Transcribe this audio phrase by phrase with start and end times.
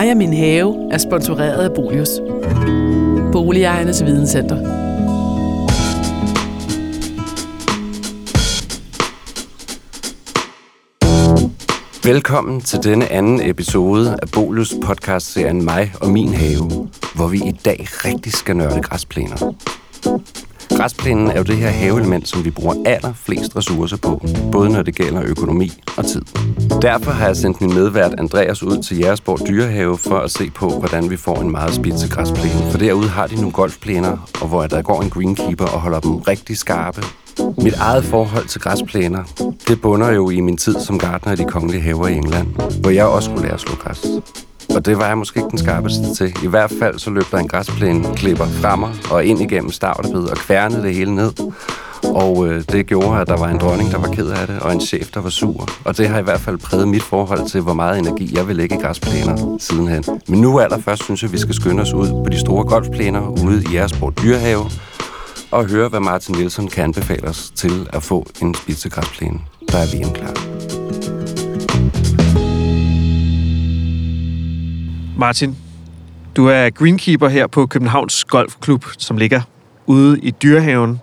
[0.00, 2.08] Mig og min have er sponsoreret af Bolius.
[3.32, 4.56] Boligejernes Videnscenter.
[12.04, 17.52] Velkommen til denne anden episode af Bolus podcast-serien Mig og min have, hvor vi i
[17.64, 19.54] dag rigtig skal nørde græsplæner.
[20.80, 24.94] Græsplænen er jo det her haveelement, som vi bruger allerflest ressourcer på, både når det
[24.94, 26.22] gælder økonomi og tid.
[26.82, 30.68] Derfor har jeg sendt min medvært Andreas ud til Jægersborg Dyrehave for at se på,
[30.68, 32.70] hvordan vi får en meget spidse græsplæne.
[32.70, 36.16] For derude har de nogle golfplæner, og hvor der går en greenkeeper og holder dem
[36.16, 37.02] rigtig skarpe.
[37.62, 39.24] Mit eget forhold til græsplæner,
[39.68, 42.48] det bunder jo i min tid som gartner i de kongelige haver i England,
[42.80, 44.06] hvor jeg også skulle lære at slå græs.
[44.74, 46.34] Og det var jeg måske ikke den skarpeste til.
[46.44, 50.22] I hvert fald så løb der en græsplæne klipper frem mig og ind igennem stavlebed
[50.22, 51.32] og kværnede det hele ned.
[52.04, 54.72] Og øh, det gjorde, at der var en dronning, der var ked af det, og
[54.72, 55.68] en chef, der var sur.
[55.84, 58.56] Og det har i hvert fald præget mit forhold til, hvor meget energi jeg vil
[58.56, 60.04] lægge i græsplæner sidenhen.
[60.28, 63.28] Men nu allerførst synes jeg, at vi skal skynde os ud på de store golfplæner
[63.28, 64.64] ude i Jægersborg Dyrehave
[65.50, 69.40] og høre, hvad Martin Nielsen kan anbefale os til at få en spidsegræsplæne,
[69.72, 70.49] der er VM klar.
[75.20, 75.56] Martin,
[76.36, 79.40] du er greenkeeper her på Københavns Golfklub, som ligger
[79.86, 81.00] ude i Dyrehaven.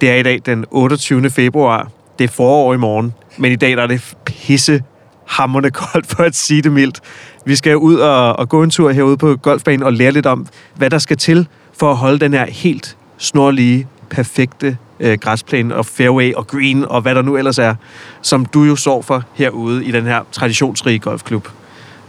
[0.00, 1.30] Det er i dag den 28.
[1.30, 1.90] februar.
[2.18, 4.82] Det er forår i morgen, men i dag der er det pisse
[5.26, 7.00] hammerne koldt, for at sige det mildt.
[7.44, 10.46] Vi skal ud og, og gå en tur herude på golfbanen og lære lidt om,
[10.74, 15.86] hvad der skal til for at holde den her helt snorlige, perfekte øh, græsplæne og
[15.86, 17.74] fairway og green og hvad der nu ellers er,
[18.22, 21.48] som du jo står for herude i den her traditionsrige golfklub.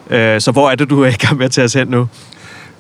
[0.10, 2.08] Øh, så hvor er det, du er i gang med at tage os hen nu?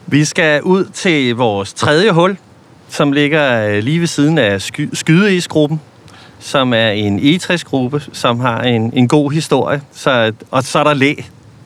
[0.07, 2.37] Vi skal ud til vores tredje hul,
[2.89, 5.81] som ligger øh, lige ved siden af sky- skydeisgruppen,
[6.39, 9.81] som er en E60-gruppe, som har en, en god historie.
[9.91, 11.13] Så, og så er der læ.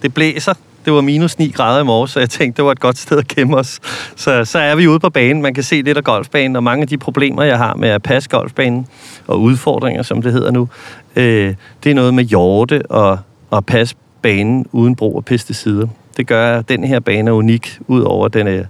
[0.01, 0.53] Det blæser.
[0.85, 3.17] Det var minus 9 grader i morges, så jeg tænkte, det var et godt sted
[3.17, 3.79] at gemme os.
[4.15, 5.41] Så, så er vi ude på banen.
[5.41, 8.03] Man kan se lidt af golfbanen, og mange af de problemer, jeg har med at
[8.03, 8.87] passe golfbanen,
[9.27, 10.69] og udfordringer, som det hedder nu,
[11.15, 13.19] øh, det er noget med hjorte og,
[13.49, 15.87] og passe banen uden brug af pesticider.
[16.17, 18.63] Det gør, at den her bane er unik, udover den er,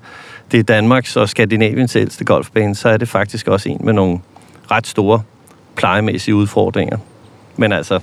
[0.52, 4.20] det er Danmarks og Skandinaviens ældste golfbane, så er det faktisk også en med nogle
[4.72, 5.22] ret store
[5.76, 6.98] plejemæssige udfordringer.
[7.58, 8.00] Men altså,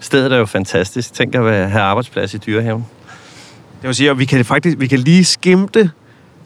[0.00, 1.14] stedet er jo fantastisk.
[1.14, 2.86] Tænk at have arbejdsplads i Dyrehaven.
[3.80, 5.90] Det vil sige, at vi kan faktisk vi kan lige skimte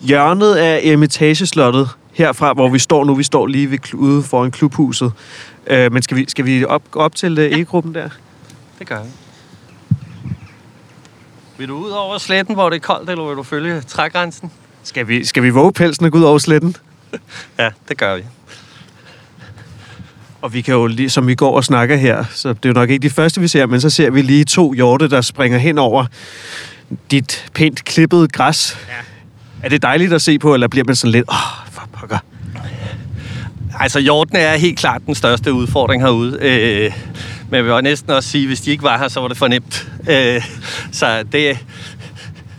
[0.00, 3.14] hjørnet af Eremitageslottet herfra, hvor vi står nu.
[3.14, 5.12] Vi står lige ved, ude foran klubhuset.
[5.66, 8.08] Øh, men skal vi, skal vi op, op til uh, E-gruppen der?
[8.78, 9.27] Det gør vi.
[11.58, 14.50] Vil du ud over sletten, hvor det er koldt, eller vil du følge trægrænsen?
[14.82, 16.76] Skal vi, skal vi våge pelsen og gå ud over sletten?
[17.58, 18.22] Ja, det gør vi.
[20.42, 22.72] Og vi kan jo lige, som vi går og snakker her, så det er jo
[22.72, 25.58] nok ikke de første, vi ser, men så ser vi lige to hjorte, der springer
[25.58, 26.06] hen over
[27.10, 28.78] dit pænt klippede græs.
[28.88, 28.94] Ja.
[29.62, 32.18] Er det dejligt at se på, eller bliver man sådan lidt, åh, oh, for pokker?
[33.80, 36.38] Altså, hjortene er helt klart den største udfordring herude.
[36.40, 36.92] Øh,
[37.50, 39.36] men jeg vil næsten også sige, at hvis de ikke var her, så var det
[39.36, 39.88] for nemt.
[40.10, 40.42] Øh,
[40.92, 41.58] så det,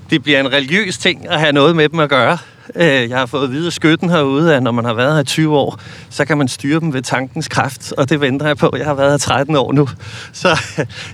[0.10, 2.38] det bliver en religiøs ting at have noget med dem at gøre.
[2.76, 5.22] Øh, jeg har fået at vide af skytten herude, at når man har været her
[5.22, 5.80] i 20 år,
[6.10, 8.74] så kan man styre dem ved tankens kraft, og det venter jeg på.
[8.78, 9.90] Jeg har været her 13 år nu.
[10.34, 10.60] Så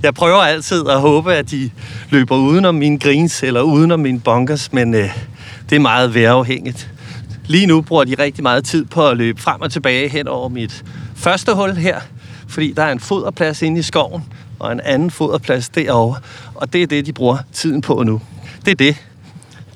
[0.04, 1.70] jeg prøver altid at håbe, at de
[2.10, 5.10] løber udenom mine grins eller udenom mine bunkers, men øh,
[5.70, 6.90] det er meget vejrafhængigt.
[7.48, 10.50] Lige nu bruger de rigtig meget tid på at løbe frem og tilbage hen over
[10.50, 10.84] mit
[11.16, 12.00] første hul her,
[12.48, 14.24] fordi der er en foderplads inde i skoven,
[14.60, 16.20] og en anden foderplads derovre,
[16.56, 18.22] og det er det, de bruger tiden på nu.
[18.66, 18.96] Det er det.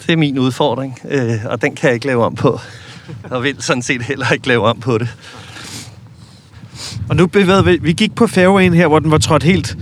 [0.07, 2.59] Det er min udfordring, øh, og den kan jeg ikke lave om på.
[3.23, 5.07] Og vil sådan set heller ikke lave om på det.
[7.09, 9.77] Og nu bevægede vi, vi gik på fairwayen her, hvor den var trådt helt,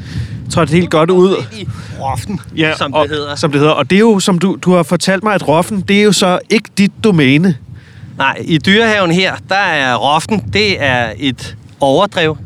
[0.51, 1.35] trådt helt godt ud.
[1.57, 1.67] I
[1.99, 3.35] roffen, Ja, som og, det hedder.
[3.35, 3.73] Som det hedder.
[3.73, 6.11] Og det er jo, som du, du har fortalt mig, at roffen, det er jo
[6.11, 7.57] så ikke dit domæne.
[8.17, 12.37] Nej, i dyrehaven her, der er roffen, det er et overdrev.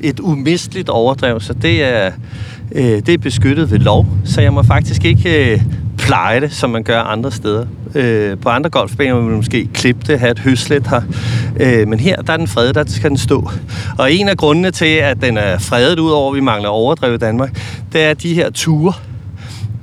[0.00, 2.10] Et umisteligt overdrev, så det er,
[2.72, 4.06] øh, det er beskyttet ved lov.
[4.24, 5.62] Så jeg må faktisk ikke øh,
[5.98, 7.66] pleje det, som man gør andre steder.
[7.94, 11.02] Øh, på andre golfbaner vil man måske klippe det, have et høslet her.
[11.60, 13.50] Øh, men her, der er den fredet, der skal den stå.
[13.98, 17.14] Og en af grundene til, at den er fredet ud over, at vi mangler overdrev
[17.14, 17.58] i Danmark,
[17.92, 18.92] det er de her ture.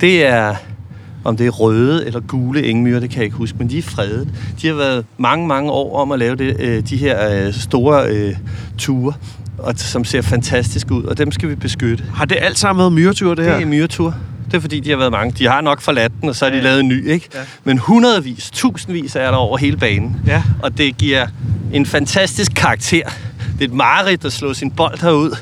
[0.00, 0.54] Det er
[1.24, 3.82] om det er røde eller gule engmyrer, det kan jeg ikke huske, men de er
[3.82, 4.28] fredet.
[4.62, 8.08] De har været mange, mange år om at lave det, øh, de her øh, store
[8.08, 8.36] øh,
[8.78, 9.12] ture,
[9.58, 12.04] og, som ser fantastisk ud, og dem skal vi beskytte.
[12.14, 13.54] Har det alt sammen været myretur, det her?
[13.54, 14.14] Det er myretur.
[14.50, 15.34] Det er fordi, de har været mange.
[15.38, 16.62] De har nok forladt den, og så har de Ja.
[16.62, 17.28] lavet en ny, ikke?
[17.34, 17.38] Ja.
[17.64, 20.16] Men hundredvis, tusindvis er der over hele banen.
[20.26, 20.42] Ja.
[20.62, 21.26] Og det giver
[21.72, 23.02] en fantastisk karakter.
[23.58, 25.36] Det er et mareridt at slå sin bold herud,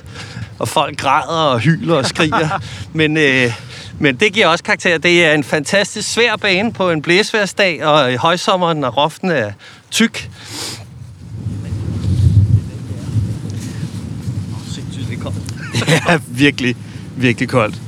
[0.58, 2.62] og folk græder og hyler og skriger.
[2.92, 3.52] Men øh,
[3.98, 4.98] Men det giver også karakter.
[4.98, 9.52] Det er en fantastisk svær bane på en blæsværsdag, og i højsommeren, når roften er
[9.90, 10.28] tyk.
[15.88, 16.76] ja, virkelig,
[17.16, 17.80] virkelig koldt.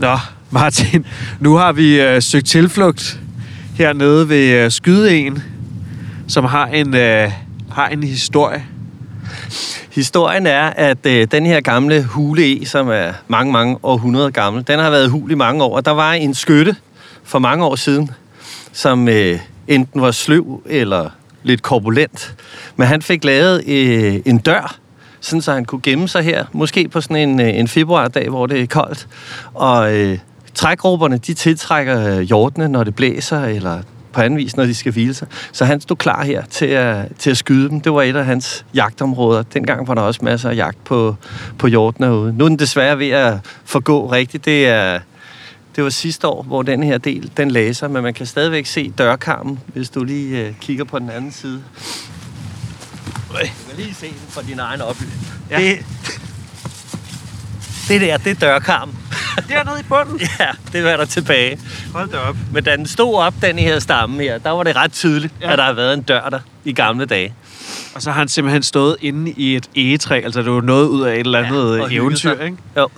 [0.00, 0.18] Nå,
[0.50, 1.06] Martin,
[1.40, 3.20] nu har vi øh, søgt tilflugt
[3.74, 5.42] hernede ved øh, Skydeen,
[6.28, 7.32] som har en, øh,
[7.70, 8.64] har en historie.
[9.90, 14.66] Historien er, at øh, den her gamle hule E, som er mange, mange århundreder gammel,
[14.66, 15.80] den har været hul i mange år.
[15.80, 16.76] Der var en skytte
[17.24, 18.10] for mange år siden,
[18.72, 21.10] som øh, enten var sløv eller
[21.44, 22.34] lidt korpulent.
[22.76, 24.76] Men han fik lavet øh, en dør,
[25.20, 28.46] sådan så han kunne gemme sig her, måske på sådan en, øh, en februardag, hvor
[28.46, 29.08] det er koldt.
[29.54, 30.18] Og øh,
[30.54, 33.82] trækgrupperne, de tiltrækker øh, hjortene, når det blæser, eller
[34.12, 35.28] på anden vis, når de skal hvile sig.
[35.52, 37.80] Så han stod klar her til at, til at skyde dem.
[37.80, 39.42] Det var et af hans jagtområder.
[39.42, 41.16] Dengang var der også masser af jagt på,
[41.58, 42.32] på hjortene ude.
[42.32, 44.44] Nu er den desværre ved at forgå rigtigt.
[44.44, 44.98] Det er,
[45.76, 48.90] det var sidste år, hvor den her del, den læser, men man kan stadigvæk se
[48.98, 51.62] dørkarmen, hvis du lige øh, kigger på den anden side.
[53.28, 55.26] Du kan lige se den fra din egen oplysning.
[55.50, 55.58] Ja.
[55.58, 55.78] Det,
[57.88, 58.98] det der, det er dørkarmen.
[59.48, 60.20] Dernede i bunden.
[60.40, 61.58] Ja, det var der tilbage.
[61.92, 62.36] Hold da op.
[62.52, 65.52] Men da den stod op, den her stamme her, der var det ret tydeligt, Ja.
[65.52, 67.34] at der har været en dør der i gamle dage.
[67.94, 71.02] Og så har han simpelthen stået inde i et egetræ, altså det var noget ud
[71.02, 72.56] af et eller andet ja, hygget eventyr, ikke?
[72.76, 72.88] Jo.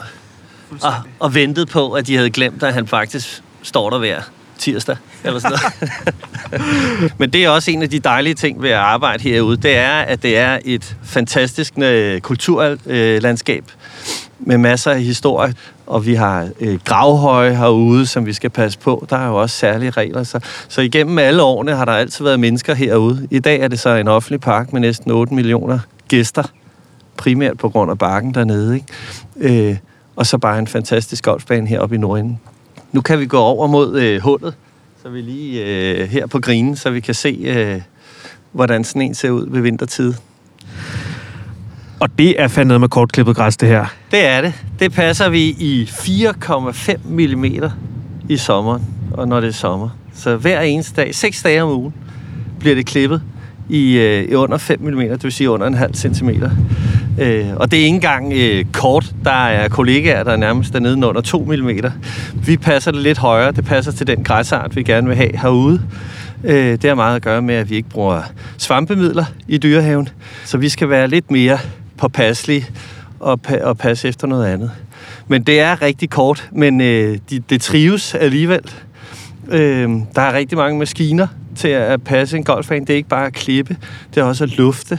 [0.83, 4.21] Og, og ventet på, at de havde glemt, at han faktisk står der hver
[4.59, 4.97] tirsdag.
[5.25, 5.59] Eller sådan
[6.51, 7.13] noget.
[7.19, 9.57] Men det er også en af de dejlige ting ved at arbejde herude.
[9.57, 13.65] Det er, at det er et fantastisk øh, kulturlandskab
[14.39, 15.55] med masser af historie.
[15.87, 19.07] Og vi har øh, gravhøje herude, som vi skal passe på.
[19.11, 20.23] Der er jo også særlige regler.
[20.23, 23.29] Så, så igennem alle årene har der altid været mennesker herude.
[23.31, 25.79] I dag er det så en offentlig park med næsten 8 millioner
[26.09, 26.43] gæster.
[27.17, 28.75] Primært på grund af bakken dernede.
[28.75, 29.71] Ikke?
[29.71, 29.77] Øh,
[30.17, 32.41] og så bare en fantastisk golfbane heroppe i Nordenden.
[32.93, 34.55] Nu kan vi gå over mod øh, hullet,
[35.03, 37.81] så vi lige øh, her på grinen, så vi kan se, øh,
[38.53, 40.15] hvordan sådan en ser ud ved vintertid.
[42.01, 43.87] Og det er fandme med kortklippet græs, det her.
[44.11, 44.53] Det er det.
[44.79, 47.45] Det passer vi i 4,5 mm
[48.29, 48.83] i sommeren,
[49.13, 49.89] og når det er sommer.
[50.15, 51.95] Så hver eneste dag, 6 dage om ugen,
[52.61, 53.23] bliver det klippet
[53.69, 56.51] i, øh, i under 5 mm, det vil sige under en halv centimeter.
[57.19, 59.15] Øh, og det er ikke engang øh, kort.
[59.25, 61.71] Der er kollegaer, der er nærmest dernede under 2 mm.
[62.47, 63.53] Vi passer det lidt højere.
[63.53, 65.83] Det passer til den græsart, vi gerne vil have herude.
[66.45, 68.23] Øh, det har meget at gøre med, at vi ikke bruger
[68.59, 70.09] svampemidler i dyrehaven.
[70.45, 71.59] Så vi skal være lidt mere
[71.99, 72.67] påpasselige
[73.21, 74.71] og, pa- og passe efter noget andet.
[75.29, 78.71] Men det er rigtig kort, men øh, de, det trives alligevel.
[79.49, 81.27] Øh, der er rigtig mange maskiner
[81.57, 82.87] til at passe en golfbane.
[82.87, 83.77] Det er ikke bare at klippe,
[84.15, 84.99] det er også at lufte,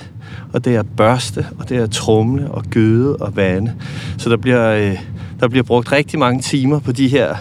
[0.54, 3.74] og det er børste, og det er trumle og gøde og vande.
[4.18, 4.98] Så der bliver, øh,
[5.40, 7.36] der bliver brugt rigtig mange timer på de her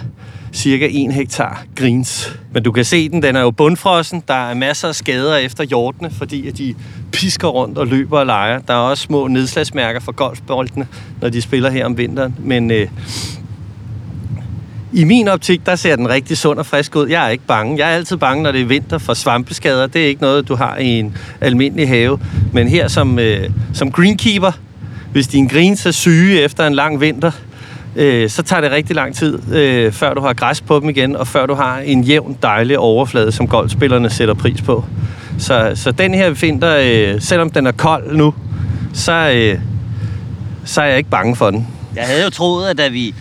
[0.52, 2.38] cirka 1 hektar greens.
[2.52, 4.22] Men du kan se den, den er jo bundfrossen.
[4.28, 6.74] Der er masser af skader efter hjortene, fordi at de
[7.12, 8.58] pisker rundt og løber og leger.
[8.58, 10.86] Der er også små nedslagsmærker for golfboldene,
[11.20, 12.34] når de spiller her om vinteren.
[12.38, 12.88] Men øh,
[14.96, 17.08] i min optik, der ser den rigtig sund og frisk ud.
[17.08, 17.78] Jeg er ikke bange.
[17.78, 19.87] Jeg er altid bange, når det er vinter for svampeskader.
[19.87, 22.19] Det er ikke noget, du har i en almindelig have.
[22.52, 24.52] Men her som, øh, som greenkeeper,
[25.12, 27.31] hvis dine greens er syge efter en lang vinter,
[27.96, 31.16] øh, så tager det rigtig lang tid, øh, før du har græs på dem igen,
[31.16, 34.85] og før du har en jævn, dejlig overflade, som golfspillerne sætter pris på.
[35.38, 38.35] Så, så den her vinter, øh, selvom den er kold nu,
[38.94, 39.59] så, øh,
[40.64, 41.66] så er jeg ikke bange for den.
[41.97, 43.14] Jeg havde jo troet, at da vi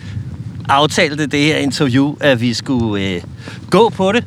[0.68, 3.22] aftalte det her interview, at vi skulle øh,
[3.70, 4.24] gå på det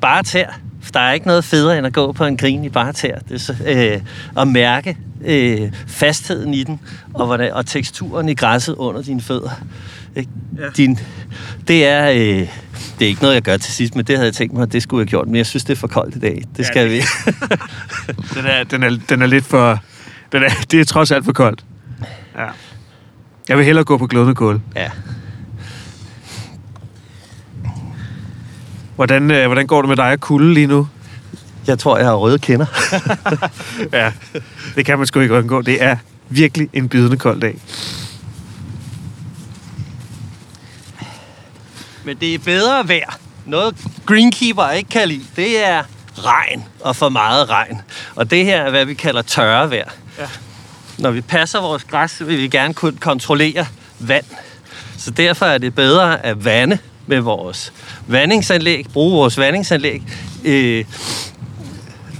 [0.00, 0.58] bare tær.
[0.82, 3.18] For der er ikke noget federe end at gå på en grin i bare tær.
[3.28, 4.00] Det så, øh,
[4.38, 6.80] at mærke øh, fastheden i den,
[7.14, 9.50] og, hvordan, og teksturen i græsset under dine fødder.
[10.16, 10.30] Ikke?
[10.58, 10.64] Ja.
[10.76, 10.98] Din,
[11.68, 12.10] det er...
[12.10, 12.48] Øh,
[12.98, 14.72] det er ikke noget, jeg gør til sidst, men det havde jeg tænkt mig, at
[14.72, 15.26] det skulle jeg have gjort.
[15.26, 16.42] Men jeg synes, det er for koldt i dag.
[16.56, 16.98] Det skal det- vi.
[18.34, 19.78] Den er, den er, den er lidt for...
[20.32, 21.64] Den er, det er trods alt for koldt.
[22.38, 22.46] Ja.
[23.48, 24.60] Jeg vil hellere gå på glødende kål.
[24.76, 24.90] ja.
[28.96, 30.88] Hvordan, øh, hvordan går det med dig og kulde lige nu?
[31.66, 32.66] Jeg tror, jeg har røde kinder.
[33.92, 34.12] Ja,
[34.74, 35.62] det kan man sgu ikke undgå.
[35.62, 35.96] Det er
[36.28, 37.58] virkelig en bidende kold dag.
[42.04, 43.18] Men det er bedre vejr.
[43.46, 45.82] Noget greenkeeper ikke kan lide, det er
[46.18, 47.80] regn og for meget regn.
[48.14, 49.90] Og det her er, hvad vi kalder tørre vejr.
[50.18, 50.26] Ja.
[50.98, 53.66] Når vi passer vores græs, så vil vi gerne kunne kontrollere
[53.98, 54.24] vand.
[54.98, 57.72] Så derfor er det bedre at vande med vores
[58.06, 60.02] vandingsanlæg, bruge vores vandingsanlæg.
[60.44, 60.84] Øh,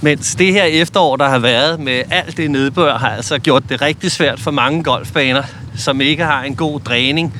[0.01, 3.81] mens det her efterår, der har været med alt det nedbør, har altså gjort det
[3.81, 5.43] rigtig svært for mange golfbaner
[5.75, 7.33] som ikke har en god dræning,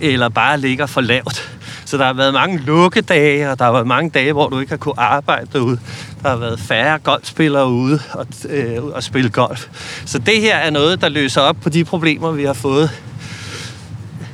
[0.00, 1.56] eller bare ligger for lavt.
[1.84, 4.70] Så der har været mange lukkedage, og der har været mange dage, hvor du ikke
[4.70, 5.78] har kunnet arbejde derude.
[6.22, 9.68] Der har været færre golfspillere ude og, øh, og spille golf.
[10.06, 12.90] Så det her er noget, der løser op på de problemer, vi har fået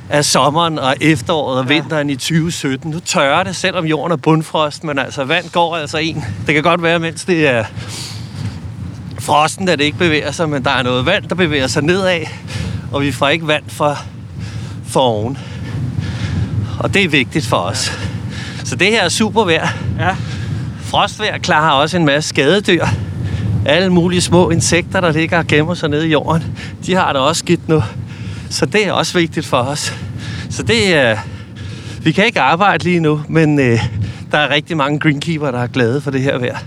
[0.09, 2.91] af sommeren og efteråret og vinteren i 2017.
[2.91, 6.23] Nu tørrer det, selvom jorden er bundfrost, men altså vand går altså en.
[6.45, 7.65] Det kan godt være, mens det er
[9.19, 12.19] frosten, at det ikke bevæger sig, men der er noget vand, der bevæger sig nedad,
[12.91, 13.97] og vi får ikke vand fra,
[14.87, 15.37] for oven.
[16.79, 17.91] Og det er vigtigt for os.
[18.63, 19.67] Så det her er super vejr.
[19.99, 20.15] Ja.
[20.81, 22.85] Frostvejr klarer også en masse skadedyr.
[23.65, 27.21] Alle mulige små insekter, der ligger og gemmer sig nede i jorden, de har det
[27.21, 27.83] også skidt nu.
[28.49, 29.93] Så det er også vigtigt for os.
[30.49, 31.17] Så det er...
[32.01, 33.79] Vi kan ikke arbejde lige nu, men øh,
[34.31, 36.57] der er rigtig mange greenkeeper, der er glade for det her vejr.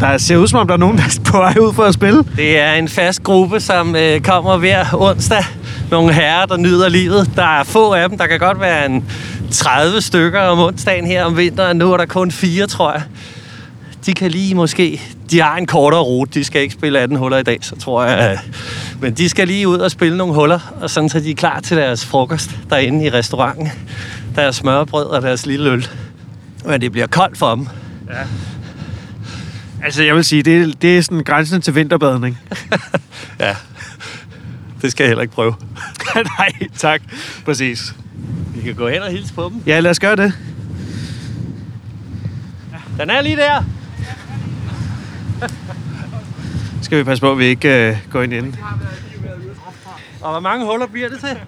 [0.00, 1.94] Der ser ud som om, der er nogen, der er på vej ud for at
[1.94, 2.24] spille.
[2.36, 5.44] Det er en fast gruppe, som øh, kommer hver onsdag.
[5.90, 7.30] Nogle herrer, der nyder livet.
[7.36, 8.18] Der er få af dem.
[8.18, 9.04] Der kan godt være en
[9.50, 11.76] 30 stykker om onsdagen her om vinteren.
[11.76, 13.02] Nu er der kun fire, tror jeg.
[14.06, 15.00] De kan lige måske...
[15.30, 16.40] De har en kortere rute.
[16.40, 18.38] De skal ikke spille 18 huller i dag, så tror jeg.
[19.02, 21.60] Men de skal lige ud og spille nogle huller, og sådan så de er klar
[21.60, 23.68] til deres frokost derinde i restauranten.
[24.36, 25.88] Deres smørbrød og deres lille øl.
[26.64, 27.68] Men det bliver koldt for dem.
[29.84, 32.38] Altså, jeg vil sige, det det er sådan grænsen til vinterbadning.
[33.40, 33.56] Ja.
[34.82, 35.54] Det skal jeg heller ikke prøve.
[36.38, 37.02] Nej, tak.
[37.44, 37.94] Præcis.
[38.54, 39.62] Vi kan gå hen og hilse på dem.
[39.66, 40.32] Ja, lad os gøre det.
[42.98, 43.64] Den er lige der.
[46.92, 48.56] Skal vi passe på, at vi ikke øh, går ind inden.
[50.20, 51.38] Og hvor mange huller bliver det til?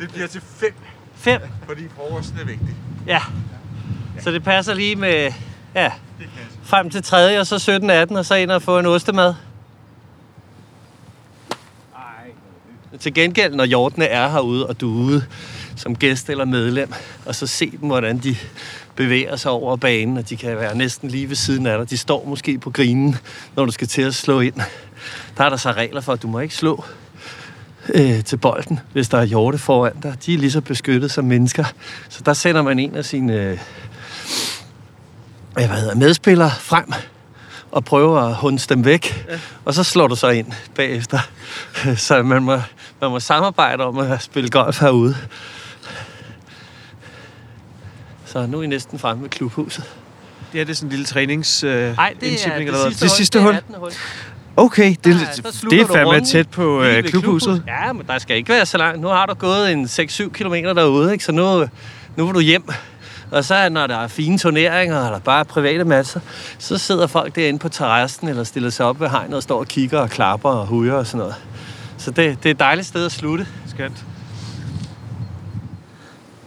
[0.00, 0.74] Det bliver til fem,
[1.16, 1.40] Fem.
[1.66, 2.74] fordi frokosten er vigtig.
[3.06, 3.20] Ja.
[4.20, 5.32] Så det passer lige med,
[5.74, 5.92] ja,
[6.62, 9.34] frem til tredje, og så 17, 18, og så ind og få en ostemad.
[13.00, 15.24] Til gengæld, når hjortene er herude, og du er ude
[15.76, 16.92] som gæst eller medlem,
[17.26, 18.36] og så se dem, hvordan de
[19.00, 21.90] bevæger sig over banen, og de kan være næsten lige ved siden af dig.
[21.90, 23.16] De står måske på grinen,
[23.56, 24.54] når du skal til at slå ind.
[25.36, 26.84] Der er der så regler for, at du må ikke slå
[27.94, 30.16] øh, til bolden, hvis der er hjorte foran dig.
[30.26, 31.64] De er lige så beskyttet som mennesker.
[32.08, 33.58] Så der sender man en af sine øh,
[35.52, 36.92] hvad hedder, medspillere frem
[37.70, 39.26] og prøver at hunde dem væk.
[39.28, 39.38] Ja.
[39.64, 41.18] Og så slår du så ind bagefter.
[41.96, 42.60] Så man må,
[43.00, 45.16] man må samarbejde om at spille golf herude.
[48.32, 49.84] Så nu er I næsten fremme ved klubhuset.
[50.52, 52.90] Det er det sådan en lille trænings øh, Nej, det er det eller hvad?
[52.90, 53.48] sidste, det sidste hul.
[53.52, 53.74] Det er 18.
[53.78, 53.90] hul.
[54.56, 57.62] Okay, det, Der- det, er fandme tæt på øh, ved klubhuset.
[57.66, 59.00] Ja, men der skal ikke være så langt.
[59.00, 61.24] Nu har du gået en 6-7 km derude, ikke?
[61.24, 61.66] så nu,
[62.16, 62.68] nu vil du hjem.
[63.30, 66.20] Og så når der er fine turneringer, eller bare private matcher,
[66.58, 69.66] så sidder folk derinde på terrassen, eller stiller sig op ved hegnet og står og
[69.68, 71.34] kigger og klapper og hujer og sådan noget.
[71.98, 73.46] Så det, det er et dejligt sted at slutte.
[73.66, 74.04] Skønt.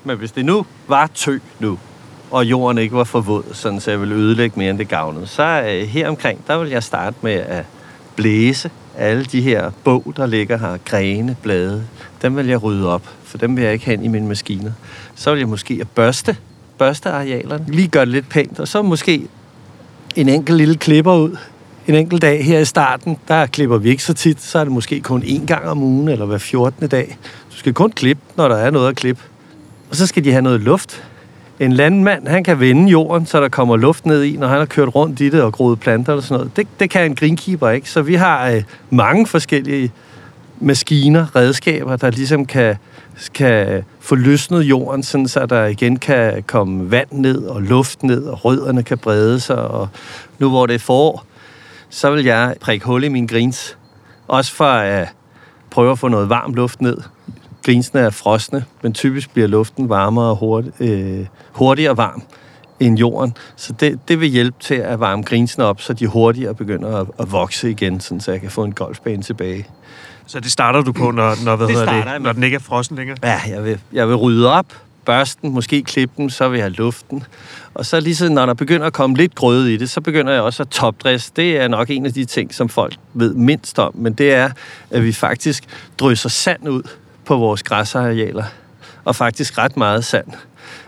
[0.04, 1.80] Men hvis det nu var tø nu,
[2.32, 5.28] og jorden ikke var for våd, sådan så jeg ville ødelægge mere end det gavnede,
[5.28, 7.66] så øh, her omkring, der vil jeg starte med at
[8.16, 11.84] blæse alle de her bog, der ligger her, grene, blade,
[12.22, 14.72] dem vil jeg rydde op, for dem vil jeg ikke hen i mine maskiner.
[15.16, 16.38] Så vil jeg måske at børste,
[16.78, 19.28] børste arealerne, lige gøre det lidt pænt, og så måske
[20.16, 21.38] en enkelt lille klipper ud.
[21.88, 24.74] En enkelt dag her i starten, der klipper vi ikke så tit, så er det
[24.74, 26.88] måske kun én gang om ugen, eller hver 14.
[26.88, 27.18] dag.
[27.52, 29.22] Du skal kun klippe, når der er noget at klippe.
[29.94, 31.04] Og så skal de have noget luft.
[31.60, 34.66] En landmand, han kan vende jorden, så der kommer luft ned i, når han har
[34.66, 36.58] kørt rundt i det og groet planter eller sådan noget.
[36.58, 37.90] Det, det kan en greenkeeper ikke.
[37.90, 39.92] Så vi har øh, mange forskellige
[40.60, 42.76] maskiner, redskaber, der ligesom kan,
[43.34, 48.24] kan få løsnet jorden, sådan så der igen kan komme vand ned og luft ned,
[48.24, 49.58] og rødderne kan brede sig.
[49.58, 49.90] Og
[50.40, 51.26] nu hvor det er forår,
[51.90, 53.78] så vil jeg prikke hul i mine greens.
[54.28, 55.08] Også for at
[55.70, 56.98] prøve at få noget varm luft ned.
[57.64, 62.24] Greensene er frosne, men typisk bliver luften varmere og hurt, øh, hurtigere varm
[62.80, 63.34] end jorden.
[63.56, 67.08] Så det, det vil hjælpe til at varme greensene op, så de hurtigere begynder at,
[67.20, 69.68] at vokse igen, sådan så jeg kan få en golfbane tilbage.
[70.26, 72.60] Så det starter du på, når, når, hvad Det hedder det, når den ikke er
[72.60, 73.18] frossen længere?
[73.24, 74.66] Ja, jeg vil, jeg vil rydde op,
[75.06, 77.24] børste den, måske klippe den, så vil jeg have luften.
[77.74, 80.34] Og så lige så, når der begynder at komme lidt grøde i det, så begynder
[80.34, 81.32] jeg også at topdress.
[81.32, 84.50] Det er nok en af de ting, som folk ved mindst om, men det er,
[84.92, 85.64] at vi faktisk
[86.00, 86.84] drysser sand ud
[87.26, 88.44] på vores græsarealer.
[89.06, 90.28] Og faktisk ret meget sand.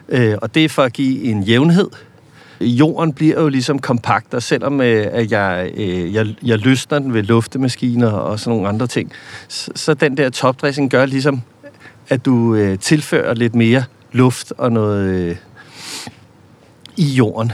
[0.10, 1.90] Øh, og det er for at give en jævnhed.
[2.62, 7.14] Jorden bliver jo ligesom kompakt, og selvom øh, at jeg, øh, jeg, jeg løsner den
[7.14, 9.12] ved luftemaskiner og sådan nogle andre ting,
[9.48, 11.42] så, så den der topdressing gør ligesom,
[12.10, 15.36] at du øh, tilfører lidt mere luft og noget øh,
[16.98, 17.52] i jorden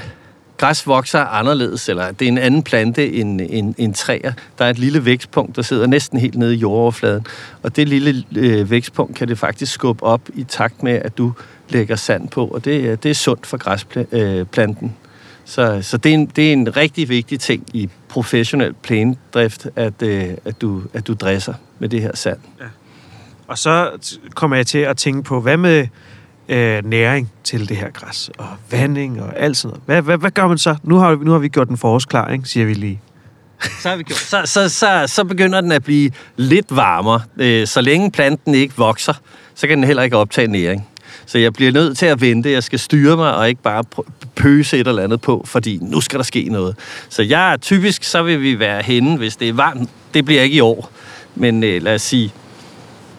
[0.62, 4.34] græs vokser anderledes, eller det er en anden plante end, end, end træer.
[4.58, 7.25] Der er et lille vækstpunkt, der sidder næsten helt nede i jordoverfladen,
[7.63, 11.34] og det lille øh, vækstpunkt kan det faktisk skubbe op i takt med, at du
[11.70, 14.88] lægger sand på, og det, øh, det er sundt for græsplanten.
[14.88, 15.08] Øh,
[15.46, 20.01] så, så det, er en, det er en rigtig vigtig ting i professionel plænedrift, at,
[20.01, 22.39] øh, at, du, at du dresser med det her sand.
[22.60, 22.65] Ja.
[23.48, 23.91] Og så
[24.36, 25.88] kommer jeg til at tænke på, hvad med
[26.50, 29.83] øh, næring til det her græs, og vanding og alt sådan noget.
[29.86, 30.75] Hvad, hvad, hvad gør man så?
[30.83, 32.48] Nu har, nu har vi gjort den for ikke?
[32.48, 33.01] siger vi lige.
[33.81, 34.17] Så, har vi gjort.
[34.17, 37.21] Så, så, så, så begynder den at blive lidt varmere.
[37.38, 39.13] Øh, Så længe planten ikke vokser,
[39.55, 40.88] så kan den heller ikke optage næring.
[41.25, 42.51] Så jeg bliver nødt til at vente.
[42.51, 43.83] Jeg skal styre mig og ikke bare
[44.36, 46.75] pøse et eller andet på, fordi nu skal der ske noget.
[47.10, 49.89] Så jeg typisk, så vil vi være henne, hvis det er varmt.
[50.13, 50.91] Det bliver ikke i år.
[51.36, 52.33] Men øh, lad os sige,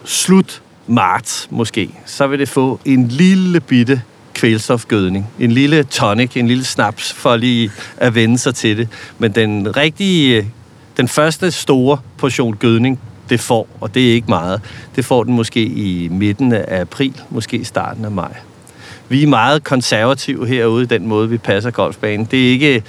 [0.05, 4.03] slut marts måske, så vil det få en lille bitte
[4.35, 5.29] kvælstofgødning.
[5.39, 8.89] En lille tonic, en lille snaps, for lige at vende sig til det.
[9.19, 10.51] Men den rigtige,
[10.97, 14.61] den første store portion gødning, det får, og det er ikke meget,
[14.97, 18.37] det får den måske i midten af april, måske starten af maj.
[19.09, 22.29] Vi er meget konservative herude i den måde, vi passer golfbanen.
[22.31, 22.83] Det er ikke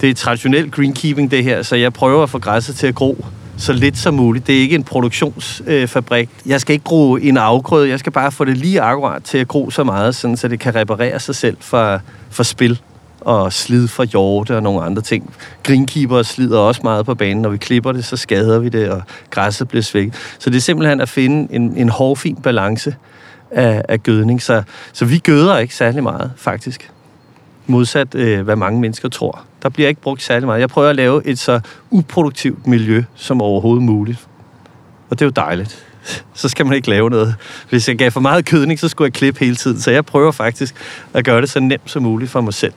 [0.00, 3.24] det er traditionel greenkeeping, det her, så jeg prøver at få græsset til at gro
[3.56, 4.46] så lidt som muligt.
[4.46, 6.30] Det er ikke en produktionsfabrik.
[6.46, 9.48] Jeg skal ikke gro en afgrøde, jeg skal bare få det lige akkurat til at
[9.48, 12.80] gro så meget, sådan, så det kan reparere sig selv for, for spil
[13.20, 15.34] og slid fra hjorte og nogle andre ting.
[15.62, 17.42] Greenkeeper slider også meget på banen.
[17.42, 20.14] Når vi klipper det, så skader vi det, og græsset bliver svækket.
[20.38, 22.96] Så det er simpelthen at finde en, en hårfin balance
[23.50, 24.42] af, af gødning.
[24.42, 26.90] Så, så vi gøder ikke særlig meget, faktisk.
[27.66, 29.44] Modsat, øh, hvad mange mennesker tror.
[29.62, 30.60] Der bliver ikke brugt særlig meget.
[30.60, 34.18] Jeg prøver at lave et så uproduktivt miljø som overhovedet muligt.
[35.10, 35.86] Og det er jo dejligt.
[36.34, 37.34] Så skal man ikke lave noget.
[37.70, 39.80] Hvis jeg gav for meget kødning, så skulle jeg klippe hele tiden.
[39.80, 40.74] Så jeg prøver faktisk
[41.14, 42.72] at gøre det så nemt som muligt for mig selv.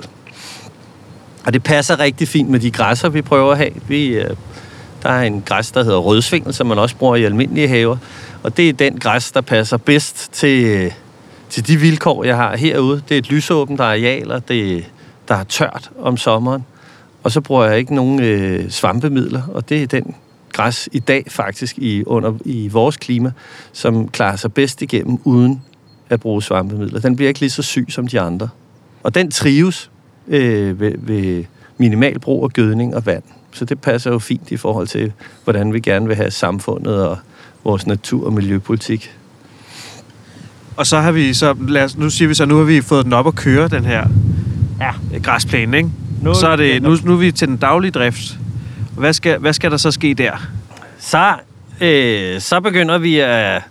[1.46, 3.72] Og det passer rigtig fint med de græsser, vi prøver at have.
[3.88, 4.30] Vi, øh,
[5.04, 7.98] der er en græs, der hedder rødsvingel, som man også bruger i almindelige haver.
[8.44, 10.92] Og det er den græs, der passer bedst til, øh,
[11.50, 13.02] til de vilkår, jeg har herude.
[13.10, 14.86] Det er et lysåbent areal, og det,
[15.28, 16.66] der er tørt om sommeren.
[17.26, 20.16] Og så bruger jeg ikke nogen øh, svampemidler, og det er den
[20.54, 23.32] græs i dag faktisk i, under, i vores klima,
[23.72, 25.62] som klarer sig bedst igennem uden
[26.10, 27.00] at bruge svampemidler.
[27.00, 28.50] Den bliver ikke lige så syg som de andre.
[29.04, 29.92] Og den trives
[30.28, 31.44] øh, ved, ved
[31.78, 33.24] minimal brug af gødning og vand.
[33.52, 35.12] Så det passer jo fint i forhold til,
[35.44, 37.18] hvordan vi gerne vil have samfundet og
[37.64, 39.18] vores natur- og miljøpolitik.
[40.78, 43.06] Og så har vi så, lad os, nu siger vi så, nu har vi fået
[43.06, 44.08] den op at køre, den her
[44.80, 45.20] ja.
[45.24, 45.90] græsplæne, ikke?
[46.22, 48.38] Nu- så er det, nu, nu er vi til den daglige drift.
[48.98, 50.32] Hvad skal, hvad skal der så ske der?
[51.00, 51.34] Så,
[51.82, 53.62] øh, så begynder vi at,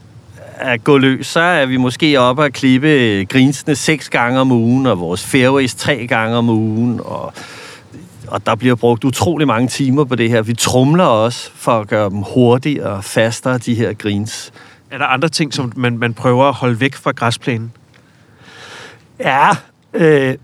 [0.58, 1.26] at gå løs.
[1.26, 5.74] Så er vi måske oppe at klippe grinsene seks gange om ugen, og vores fairways
[5.74, 7.32] tre gange om ugen, og,
[8.26, 10.42] og der bliver brugt utrolig mange timer på det her.
[10.42, 14.52] Vi trumler også for at gøre dem hurtigere og fastere, de her greens.
[14.90, 17.72] Er der andre ting, som man, man prøver at holde væk fra græsplænen?
[19.20, 19.48] Ja,
[19.94, 20.34] øh,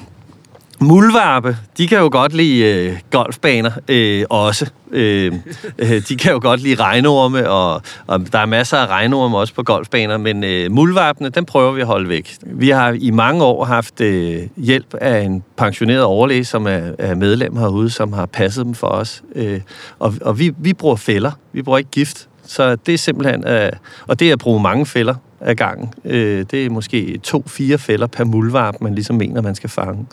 [0.84, 4.70] muldvarpe, de kan jo godt lide øh, golfbaner øh, også.
[4.92, 5.34] Øh,
[5.80, 9.54] øh, de kan jo godt lide regnorme, og, og der er masser af regnorme også
[9.54, 12.36] på golfbaner, men øh, muldvarpene, den prøver vi at holde væk.
[12.46, 17.16] Vi har i mange år haft øh, hjælp af en pensioneret overlæge, som er, er
[17.16, 19.24] medlem herude, som har passet dem for os.
[19.36, 19.62] Øh,
[20.00, 22.28] og og vi, vi bruger fælder, vi bruger ikke gift.
[22.46, 23.72] Så det er simpelthen, øh,
[24.08, 25.94] og det er at bruge mange fælder ad gangen.
[26.06, 30.06] Øh, det er måske to-fire fælder per muldvarp, man ligesom mener, man skal fange,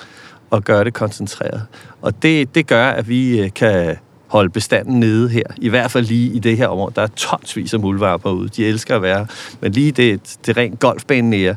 [0.50, 1.62] og gøre det koncentreret.
[2.02, 5.42] Og det, det gør, at vi øh, kan holde bestanden nede her.
[5.56, 6.92] I hvert fald lige i det her område.
[6.96, 8.48] Der er tonsvis af muldvarper ude.
[8.48, 9.26] De elsker at være.
[9.60, 11.56] Men lige det, det rent golfbanen nære,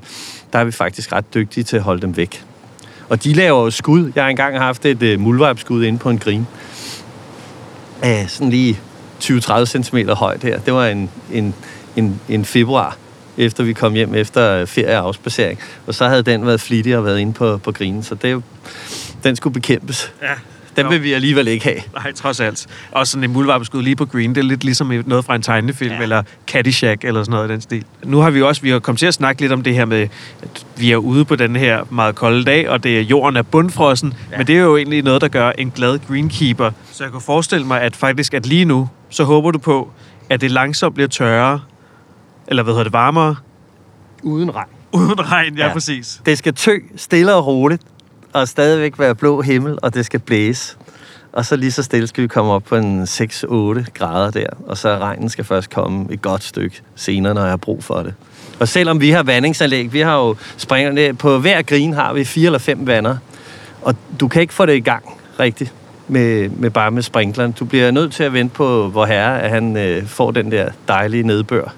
[0.53, 2.43] der er vi faktisk ret dygtige til at holde dem væk.
[3.09, 4.11] Og de laver jo skud.
[4.15, 6.47] Jeg har engang haft et øh, uh, muldvarpskud inde på en grin.
[8.03, 8.79] Uh, sådan lige
[9.23, 10.59] 20-30 cm højt her.
[10.59, 11.55] Det var en, en,
[11.95, 12.97] en, en februar,
[13.37, 15.59] efter vi kom hjem efter ferie og afspacering.
[15.87, 18.03] Og så havde den været flittig og været inde på, på grinen.
[18.03, 18.41] Så det, er
[19.23, 20.13] den skulle bekæmpes.
[20.21, 20.27] Ja.
[20.77, 21.81] Den vil vi alligevel ikke have.
[21.93, 22.67] Nej, trods alt.
[22.91, 25.93] Og sådan en muldvarpeskud lige på green, det er lidt ligesom noget fra en tegnefilm,
[25.93, 26.01] ja.
[26.01, 27.83] Eller Caddyshack, eller sådan noget i den stil.
[28.03, 30.07] Nu har vi også, vi har kommet til at snakke lidt om det her med,
[30.41, 33.41] at vi er ude på den her meget kolde dag, og det er, jorden er
[33.41, 34.37] bundfrossen, ja.
[34.37, 36.71] Men det er jo egentlig noget, der gør en glad greenkeeper.
[36.91, 39.91] Så jeg kan forestille mig, at faktisk, at lige nu, så håber du på,
[40.29, 41.59] at det langsomt bliver tørrere,
[42.47, 43.35] eller hvad hedder det, varmere,
[44.23, 44.67] Uden regn.
[44.91, 45.73] uden regn, ja, ja.
[45.73, 46.21] Præcis.
[46.25, 47.81] Det skal tø stille og roligt,
[48.33, 50.75] og stadigvæk være blå himmel, og det skal blæse.
[51.33, 53.05] Og så lige så stille skal vi komme op på en 6-8
[53.93, 57.57] grader der, og så regnen skal først komme et godt stykke senere, når jeg har
[57.57, 58.13] brug for det.
[58.59, 62.45] Og selvom vi har vandingsanlæg, vi har jo springerne, på hver grin har vi fire
[62.45, 63.17] eller fem vander.
[63.81, 65.03] Og du kan ikke få det i gang
[65.39, 65.73] rigtigt
[66.07, 67.51] med, med bare med sprinkleren.
[67.51, 70.69] Du bliver nødt til at vente på, hvor herre at han øh, får den der
[70.87, 71.73] dejlige nedbør.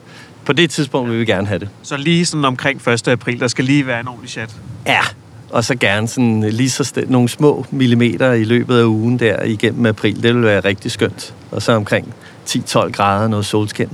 [0.45, 1.69] På det tidspunkt vil vi gerne have det.
[1.83, 3.07] Så lige sådan omkring 1.
[3.07, 4.55] april, der skal lige være en ordentlig chat.
[4.87, 5.01] Ja,
[5.49, 9.43] og så gerne sådan lige så sted, nogle små millimeter i løbet af ugen der
[9.43, 10.23] igennem april.
[10.23, 11.33] Det vil være rigtig skønt.
[11.51, 12.13] Og så omkring
[12.49, 13.89] 10-12 grader noget solskin.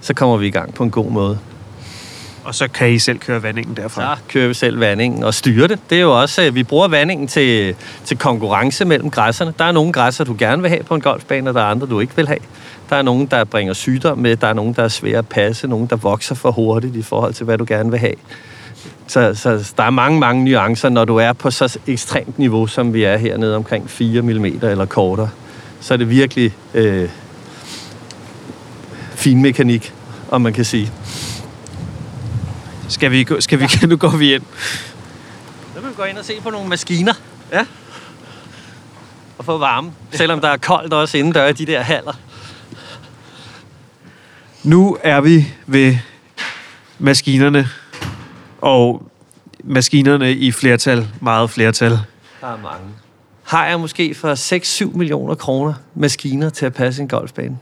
[0.00, 1.38] Så kommer vi i gang på en god måde.
[2.44, 4.16] Og så kan I selv køre vandingen derfra.
[4.16, 5.78] Så kører vi selv vandingen og styrer det.
[5.90, 7.74] Det er jo også, at vi bruger vandingen til,
[8.04, 9.54] til konkurrence mellem græsserne.
[9.58, 11.86] Der er nogle græsser, du gerne vil have på en golfbane, og der er andre,
[11.86, 12.38] du ikke vil have.
[12.92, 15.68] Der er nogen, der bringer sygdom med, der er nogen, der er svære at passe,
[15.68, 18.14] nogen, der vokser for hurtigt i forhold til, hvad du gerne vil have.
[19.06, 22.94] Så, så der er mange, mange nuancer, når du er på så ekstremt niveau, som
[22.94, 25.30] vi er hernede omkring 4 mm eller kortere.
[25.80, 27.08] Så er det virkelig øh,
[29.14, 29.94] fin mekanik,
[30.30, 30.92] om man kan sige.
[32.88, 34.42] Skal vi, gå, skal vi, nu går vi ind.
[35.74, 37.14] Så vil vi gå ind og se på nogle maskiner.
[37.52, 37.66] Ja.
[39.38, 39.92] Og få varme.
[40.10, 42.12] Selvom der er koldt også indendør i de der haller.
[44.64, 45.96] Nu er vi ved
[46.98, 47.68] maskinerne,
[48.60, 49.02] og
[49.64, 51.90] maskinerne i flertal, meget flertal.
[51.90, 52.86] Der er mange.
[53.44, 54.34] Har jeg måske for
[54.92, 57.58] 6-7 millioner kroner maskiner til at passe en golfbane?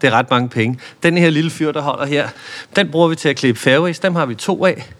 [0.00, 0.78] Det er ret mange penge.
[1.02, 2.28] Den her lille fyr, der holder her,
[2.76, 3.98] den bruger vi til at klippe fairways.
[3.98, 4.90] Dem har vi to af.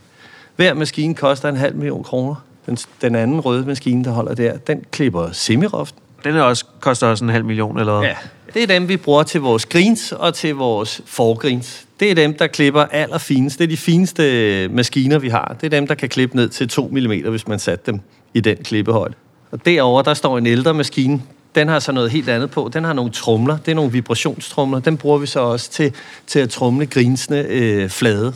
[0.56, 2.34] Hver maskine koster en halv million kroner.
[2.66, 5.94] Den, den anden røde maskine, der holder der, den klipper semiroft.
[6.24, 8.02] Den er også, koster også en halv million eller?
[8.02, 8.16] Ja,
[8.56, 11.86] det er dem, vi bruger til vores grins og til vores forgrins.
[12.00, 13.58] Det er dem, der klipper allerfinest.
[13.58, 15.56] Det er de fineste maskiner, vi har.
[15.60, 18.00] Det er dem, der kan klippe ned til 2 mm, hvis man satte dem
[18.34, 19.14] i den klippehøjde.
[19.50, 21.22] Og derover der står en ældre maskine.
[21.54, 22.70] Den har så noget helt andet på.
[22.72, 23.58] Den har nogle tromler.
[23.58, 24.80] Det er nogle vibrationstromler.
[24.80, 25.94] Den bruger vi så også til,
[26.26, 28.34] til at trumle grinsene øh, flade.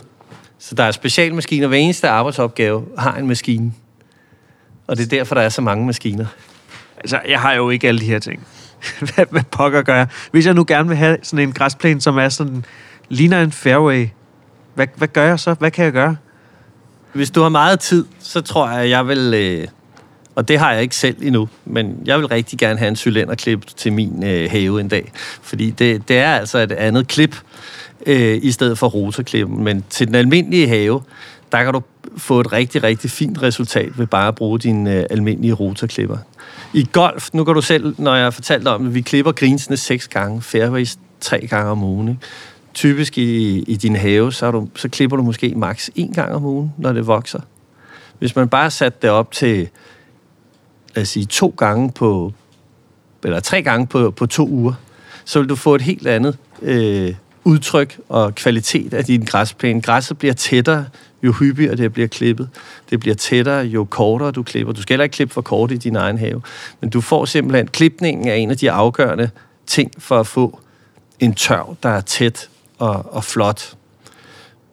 [0.59, 1.67] Så der er specialmaskiner.
[1.67, 3.73] Hver eneste arbejdsopgave har en maskine.
[4.87, 6.25] Og det er derfor, der er så mange maskiner.
[6.97, 8.47] Altså, jeg har jo ikke alle de her ting.
[9.15, 10.07] hvad, hvad pokker gør jeg?
[10.31, 12.65] Hvis jeg nu gerne vil have sådan en græsplæne, som er sådan,
[13.09, 14.07] ligner en fairway,
[14.75, 15.53] hvad, hvad gør jeg så?
[15.53, 16.15] Hvad kan jeg gøre?
[17.13, 19.33] Hvis du har meget tid, så tror jeg, jeg vil...
[19.33, 19.67] Øh,
[20.35, 23.65] og det har jeg ikke selv endnu, men jeg vil rigtig gerne have en cylinderklip
[23.67, 25.11] til min øh, have en dag.
[25.41, 27.35] Fordi det, det er altså et andet klip,
[28.05, 29.63] øh, i stedet for rotorklippen.
[29.63, 31.01] Men til den almindelige have,
[31.51, 31.81] der kan du
[32.17, 36.17] få et rigtig, rigtig fint resultat ved bare at bruge dine øh, almindelige rotorklipper.
[36.73, 39.77] I golf, nu kan du selv, når jeg har fortalt om at vi klipper greensene
[39.77, 42.07] seks gange, fairways tre gange om ugen.
[42.07, 42.21] Ikke?
[42.73, 46.33] Typisk i, i din have, så, er du, så klipper du måske maks en gang
[46.33, 47.39] om ugen, når det vokser.
[48.19, 49.69] Hvis man bare satte det op til,
[50.95, 52.33] lad os sige, to gange på,
[53.23, 54.73] eller tre gange på, på to uger,
[55.25, 57.13] så vil du få et helt andet øh,
[57.43, 59.81] udtryk og kvalitet af din græsplæne.
[59.81, 60.85] Græsset bliver tættere,
[61.23, 62.49] jo hyppigere det bliver klippet.
[62.89, 64.73] Det bliver tættere, jo kortere du klipper.
[64.73, 66.41] Du skal heller ikke klippe for kort i din egen have.
[66.81, 69.29] Men du får simpelthen, klipningen er en af de afgørende
[69.67, 70.59] ting for at få
[71.19, 73.75] en tørv, der er tæt og, og flot.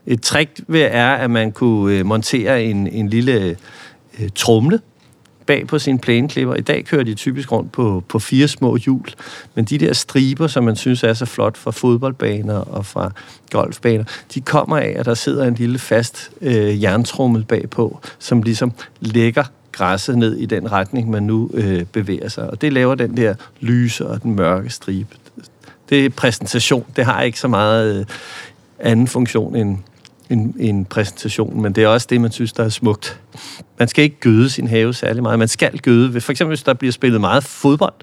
[0.07, 3.57] Et trick ved er, at man kunne øh, montere en, en lille
[4.21, 4.81] øh, trumle
[5.49, 6.55] bag på sin plæneklipper.
[6.55, 9.07] I dag kører de typisk rundt på, på fire små hjul,
[9.55, 13.11] men de der striber, som man synes er så flot fra fodboldbaner og fra
[13.51, 18.73] golfbaner, de kommer af, at der sidder en lille fast øh, jerntrummel bagpå, som ligesom
[19.01, 22.51] lægger græsset ned i den retning, man nu øh, bevæger sig.
[22.51, 25.17] Og det laver den der lyse og den mørke stribe.
[25.89, 26.85] Det er præsentation.
[26.97, 28.07] Det har ikke så meget øh,
[28.79, 29.79] anden funktion end,
[30.31, 33.21] en, en præsentation, men det er også det, man synes, der er smukt.
[33.79, 35.39] Man skal ikke gøde sin have særlig meget.
[35.39, 37.95] Man skal gøde, for eksempel hvis der bliver spillet meget fodbold,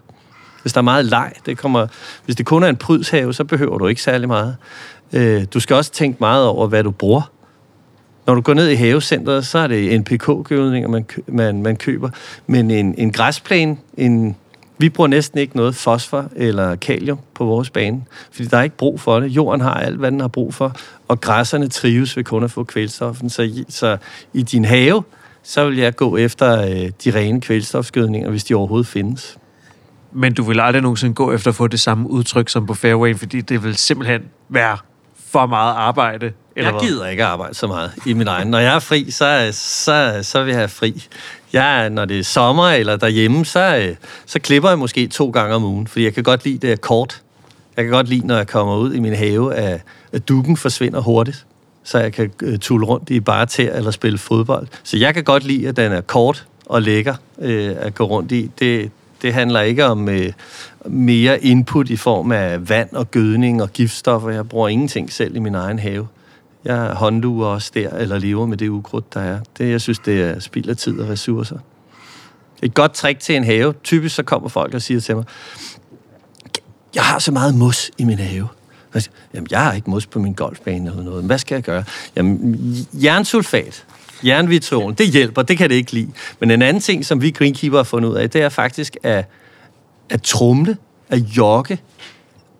[0.61, 1.88] hvis der er meget leg, det kommer,
[2.25, 4.55] hvis det kun er en prydshave, så behøver du ikke særlig meget.
[5.13, 7.31] Øh, du skal også tænke meget over, hvad du bruger.
[8.27, 12.09] Når du går ned i havecentret, så er det NPK-gødninger, man, man, man køber.
[12.47, 14.35] Men en, en græsplæne, en
[14.77, 18.77] vi bruger næsten ikke noget fosfor eller kalium på vores bane, fordi der er ikke
[18.77, 19.27] brug for det.
[19.27, 20.75] Jorden har alt, hvad den har brug for,
[21.07, 23.29] og græsserne trives ved kun at få kvælstoffen.
[23.29, 23.97] Så, i, så
[24.33, 25.03] i din have,
[25.43, 29.38] så vil jeg gå efter øh, de rene kvælstofsgødninger, hvis de overhovedet findes.
[30.11, 33.15] Men du vil aldrig nogensinde gå efter at få det samme udtryk som på fairway,
[33.15, 34.77] fordi det vil simpelthen være
[35.29, 36.31] for meget arbejde.
[36.55, 38.47] Eller jeg gider ikke arbejde så meget i min egen.
[38.47, 41.07] Når jeg er fri, så, så, så vil jeg have fri.
[41.55, 45.55] Jeg, når det er sommer eller derhjemme, så, øh, så klipper jeg måske to gange
[45.55, 47.21] om ugen, fordi jeg kan godt lide det er kort.
[47.77, 51.01] Jeg kan godt lide, når jeg kommer ud i min have, at, at dukken forsvinder
[51.01, 51.45] hurtigt,
[51.83, 54.67] så jeg kan øh, tulle rundt i bare til eller spille fodbold.
[54.83, 58.31] Så jeg kan godt lide, at den er kort og lækker øh, at gå rundt
[58.31, 58.51] i.
[58.59, 58.91] Det,
[59.21, 60.31] det handler ikke om øh,
[60.85, 64.29] mere input i form af vand og gødning og giftstoffer.
[64.29, 66.07] Jeg bruger ingenting selv i min egen have.
[66.65, 69.39] Jeg håndluer også der, eller lever med det ukrudt, der er.
[69.58, 71.58] Det, jeg synes, det er spild af tid og ressourcer.
[72.62, 73.73] Et godt trick til en have.
[73.84, 75.25] Typisk så kommer folk og siger til mig,
[76.95, 78.47] jeg har så meget mos i min have.
[78.93, 81.23] Jeg siger, Jamen, jeg har ikke mos på min golfbane eller noget.
[81.23, 81.84] Hvad skal jeg gøre?
[82.15, 82.58] Jamen,
[82.93, 83.86] jernsulfat,
[84.23, 86.12] jernvitron, det hjælper, det kan det ikke lide.
[86.39, 89.25] Men en anden ting, som vi greenkeeper har fundet ud af, det er faktisk at,
[90.10, 90.78] at trumle,
[91.10, 91.80] at jogge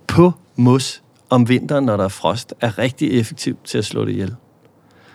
[0.08, 1.02] på mos
[1.36, 4.36] om vinteren, når der er frost, er rigtig effektivt til at slå det ihjel.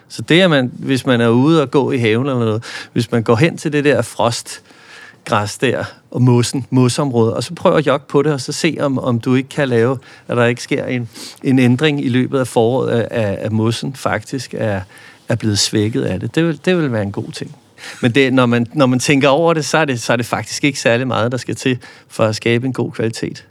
[0.07, 3.11] Så det er man, hvis man er ude og gå i haven eller noget, hvis
[3.11, 7.87] man går hen til det der frostgræs der, og mossen, mosområdet, og så prøver at
[7.87, 10.63] jogge på det, og så se, om, om du ikke kan lave, at der ikke
[10.63, 11.09] sker en,
[11.43, 14.81] en ændring i løbet af foråret, af, af mossen faktisk er,
[15.29, 16.35] er blevet svækket af det.
[16.35, 17.55] Det vil, det vil være en god ting.
[18.01, 20.25] Men det, når, man, når man tænker over det så, er det, så er det
[20.25, 23.45] faktisk ikke særlig meget, der skal til for at skabe en god kvalitet.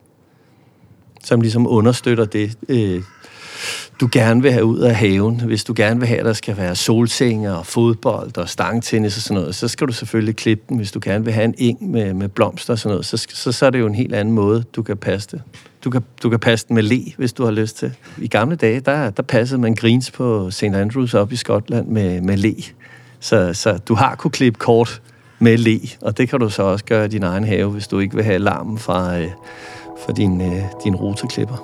[1.25, 3.03] Som ligesom understøtter det, øh,
[4.01, 5.41] du gerne vil have ud af haven.
[5.41, 9.23] Hvis du gerne vil have, at der skal være solsænger og fodbold og stangtennis og
[9.23, 10.77] sådan noget, så skal du selvfølgelig klippe den.
[10.77, 13.53] Hvis du gerne vil have en eng med, med blomster og sådan noget, så, så,
[13.53, 15.43] så er det jo en helt anden måde, du kan passe det.
[15.85, 17.93] Du kan, du kan passe den med le, hvis du har lyst til.
[18.19, 20.63] I gamle dage, der, der passede man greens på St.
[20.63, 22.55] Andrews op i Skotland med, med le.
[23.21, 25.03] Så, så du har kunne klippe kort
[25.39, 27.99] med le, og det kan du så også gøre i din egen have, hvis du
[27.99, 29.29] ikke vil have larmen fra, øh,
[30.07, 31.57] fra din, øh, din roteklipper.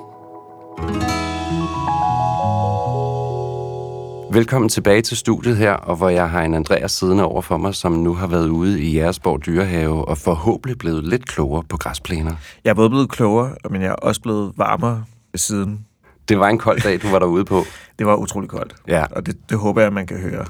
[4.33, 7.75] Velkommen tilbage til studiet her, og hvor jeg har en Andreas siddende over for mig,
[7.75, 12.31] som nu har været ude i Jægersborg Dyrehave og forhåbentlig blevet lidt klogere på græsplæner.
[12.63, 15.03] Jeg er både blevet klogere, men jeg er også blevet varmere
[15.35, 15.85] siden.
[16.29, 17.63] Det var en kold dag, du var derude på.
[17.99, 19.03] Det var utrolig koldt, Ja.
[19.11, 20.45] og det, det håber jeg, man kan høre.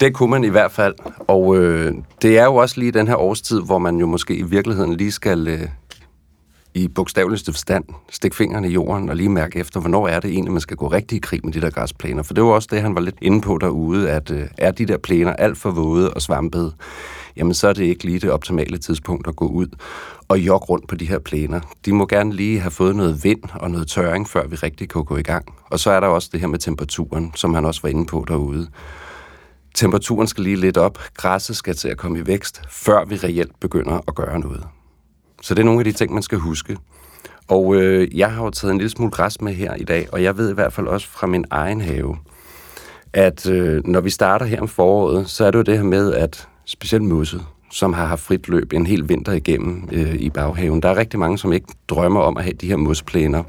[0.00, 0.94] Det kunne man i hvert fald.
[1.18, 4.42] Og øh, det er jo også lige den her årstid, hvor man jo måske i
[4.42, 5.60] virkeligheden lige skal øh,
[6.74, 10.52] i bogstaveligste forstand stikke fingrene i jorden og lige mærke efter, hvornår er det egentlig,
[10.52, 12.22] man skal gå rigtig i krig med de der græsplæner.
[12.22, 14.86] For det var også det, han var lidt inde på derude, at øh, er de
[14.86, 16.72] der plæner alt for våde og svampede,
[17.36, 19.66] jamen så er det ikke lige det optimale tidspunkt at gå ud
[20.28, 21.60] og jogge rundt på de her plæner.
[21.84, 25.04] De må gerne lige have fået noget vind og noget tørring, før vi rigtig kan
[25.04, 25.44] gå i gang.
[25.64, 28.24] Og så er der også det her med temperaturen, som han også var inde på
[28.28, 28.68] derude.
[29.74, 33.60] Temperaturen skal lige lidt op, græsset skal til at komme i vækst, før vi reelt
[33.60, 34.66] begynder at gøre noget.
[35.42, 36.76] Så det er nogle af de ting, man skal huske.
[37.48, 40.22] Og øh, jeg har jo taget en lille smule græs med her i dag, og
[40.22, 42.16] jeg ved i hvert fald også fra min egen have,
[43.12, 46.14] at øh, når vi starter her om foråret, så er det jo det her med,
[46.14, 50.82] at specielt mosset, som har haft frit løb en hel vinter igennem øh, i baghaven,
[50.82, 53.42] der er rigtig mange, som ikke drømmer om at have de her mosplæner,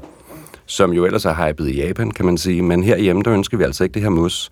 [0.66, 2.62] som jo ellers er hypet i Japan, kan man sige.
[2.62, 4.50] Men herhjemme, der ønsker vi altså ikke det her mos.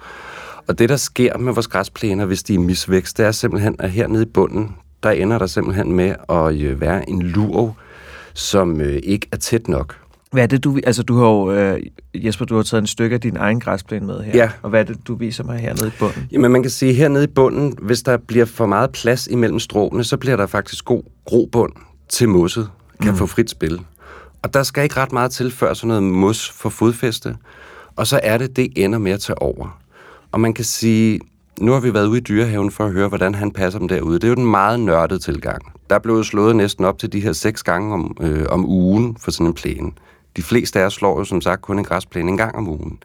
[0.67, 3.91] Og det, der sker med vores græsplæner, hvis de er misvækst, det er simpelthen, at
[3.91, 7.75] hernede i bunden, der ender der simpelthen med at øh, være en lurv,
[8.35, 9.99] som øh, ikke er tæt nok.
[10.33, 10.79] Hvad er det, du...
[10.85, 11.53] Altså, du har jo...
[11.53, 11.81] Øh,
[12.15, 14.37] Jesper, du har taget en stykke af din egen græsplæne med her.
[14.37, 14.51] Ja.
[14.63, 16.29] Og hvad er det, du viser mig hernede i bunden?
[16.33, 20.05] Jamen, man kan sige, hernede i bunden, hvis der bliver for meget plads imellem stråene,
[20.05, 21.73] så bliver der faktisk god grobund
[22.09, 22.69] til mosset
[23.03, 23.17] kan mm.
[23.19, 23.81] få frit spil.
[24.43, 27.37] Og der skal ikke ret meget til, før sådan noget mos får fodfæste.
[27.97, 29.81] Og så er det, det ender med at tage over.
[30.33, 31.21] Og man kan sige,
[31.63, 34.15] nu har vi været ude i dyrehaven for at høre, hvordan han passer dem derude.
[34.15, 35.73] Det er jo den meget nørdede tilgang.
[35.91, 39.31] Der blev slået næsten op til de her seks gange om, øh, om ugen for
[39.31, 39.91] sådan en plæne.
[40.37, 42.99] De fleste af os slår jo som sagt kun en græsplæne en gang om ugen.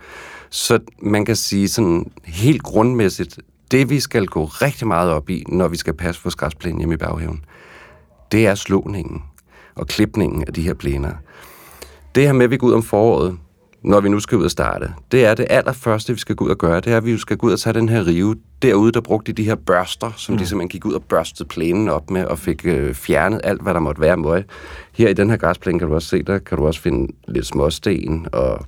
[0.50, 3.40] Så man kan sige sådan helt grundmæssigt,
[3.72, 6.94] det vi skal gå rigtig meget op i, når vi skal passe vores græsplæne hjemme
[6.94, 7.46] i baghaven,
[8.32, 9.24] det er slåningen
[9.76, 11.12] og klipningen af de her plæner.
[12.16, 13.38] Det her med, at vi går ud om foråret,
[13.84, 16.50] når vi nu skal ud og starte, det er det allerførste, vi skal gå ud
[16.50, 16.80] og gøre.
[16.80, 18.36] Det er, at vi skal gå ud og tage den her rive.
[18.62, 20.40] Derude, der brugte de de her børster, som mm.
[20.40, 23.74] de simpelthen gik ud og børstede plænen op med, og fik øh, fjernet alt, hvad
[23.74, 24.44] der måtte være møg.
[24.94, 27.46] Her i den her græsplæne kan du også se, der kan du også finde lidt
[27.46, 28.66] småsten og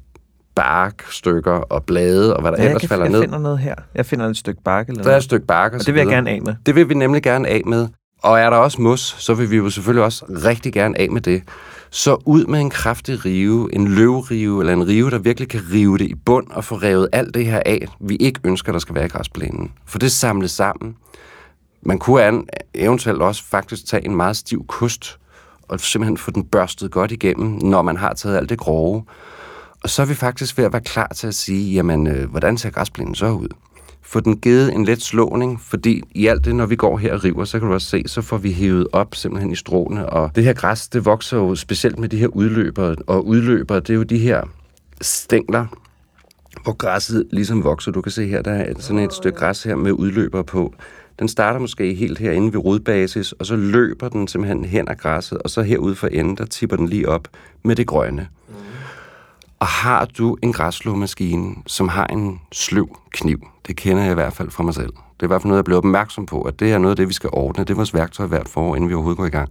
[0.56, 3.22] barkstykker og blade, og hvad der Ja, jeg, ellers kan, falder jeg ned.
[3.22, 3.76] finder noget her.
[3.96, 6.00] Jeg finder et stykke bark eller Der er et stykke bark og, Og det vil
[6.00, 6.16] jeg videre.
[6.18, 6.56] gerne af med.
[6.66, 7.88] Det vil vi nemlig gerne af med.
[8.22, 11.22] Og er der også mos, så vil vi jo selvfølgelig også rigtig gerne af med
[11.22, 11.44] det.
[11.90, 15.98] Så ud med en kraftig rive, en løvrive eller en rive, der virkelig kan rive
[15.98, 18.96] det i bund og få revet alt det her af, vi ikke ønsker, der skal
[18.96, 19.72] være i græsplænen.
[19.86, 20.96] For det samles sammen.
[21.82, 25.20] Man kunne an, eventuelt også faktisk tage en meget stiv kust
[25.68, 29.04] og simpelthen få den børstet godt igennem, når man har taget alt det grove.
[29.84, 32.58] Og så er vi faktisk ved at være klar til at sige, jamen, øh, hvordan
[32.58, 33.48] ser græsplænen så ud?
[34.10, 37.24] Få den givet en let slåning, fordi i alt det, når vi går her og
[37.24, 40.10] river, så kan du også se, så får vi hævet op simpelthen i stråene.
[40.10, 43.90] Og det her græs, det vokser jo specielt med de her udløbere, og udløbere, det
[43.90, 44.42] er jo de her
[45.02, 45.66] stængler,
[46.64, 47.92] hvor græsset ligesom vokser.
[47.92, 50.74] Du kan se her, der er sådan et stykke græs her med udløbere på.
[51.20, 55.38] Den starter måske helt herinde ved rodbasis, og så løber den simpelthen hen ad græsset,
[55.38, 57.28] og så herude for enden, der tipper den lige op
[57.64, 58.28] med det grønne.
[59.60, 64.34] Og har du en græsslåmaskine, som har en sløv kniv, det kender jeg i hvert
[64.34, 66.60] fald fra mig selv, det er i hvert fald noget, jeg blev opmærksom på, at
[66.60, 67.64] det er noget af det, vi skal ordne.
[67.64, 69.50] Det er vores værktøj hvert forår, inden vi overhovedet går i gang.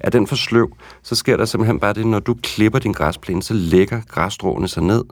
[0.00, 3.42] Er den for sløv, så sker der simpelthen bare det, når du klipper din græsplæne,
[3.42, 5.04] så lægger græsstråene sig ned,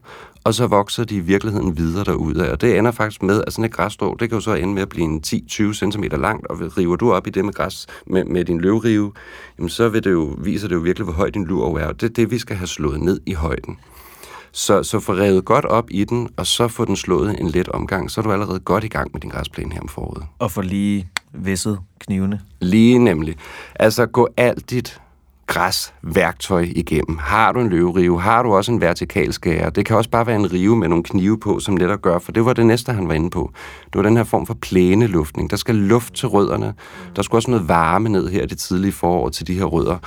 [0.44, 2.48] og så vokser de i virkeligheden videre derudad.
[2.48, 4.82] Og det ender faktisk med, at sådan et græsstrå, det kan jo så ende med
[4.82, 8.24] at blive en 10-20 cm langt, og river du op i det med græs med,
[8.24, 9.12] med din løvrive,
[9.58, 11.86] jamen så vil det jo, viser det jo virkelig, hvor højt din lur er.
[11.86, 13.78] Og det er det, vi skal have slået ned i højden.
[14.52, 17.68] Så, så få revet godt op i den, og så få den slået en let
[17.68, 20.24] omgang, så er du allerede godt i gang med din græsplæne her om foråret.
[20.38, 22.40] Og få lige visset knivene.
[22.60, 23.36] Lige nemlig.
[23.74, 25.00] Altså gå alt dit
[25.50, 27.18] græsværktøj igennem.
[27.18, 29.70] Har du en løverive, har du også en vertikal skære.
[29.70, 32.32] Det kan også bare være en rive med nogle knive på, som at gøre, for
[32.32, 33.52] det var det næste, han var inde på.
[33.84, 35.50] Det var den her form for plæneluftning.
[35.50, 36.74] Der skal luft til rødderne.
[37.16, 39.98] Der skal også noget varme ned her det tidlige forår til de her rødder.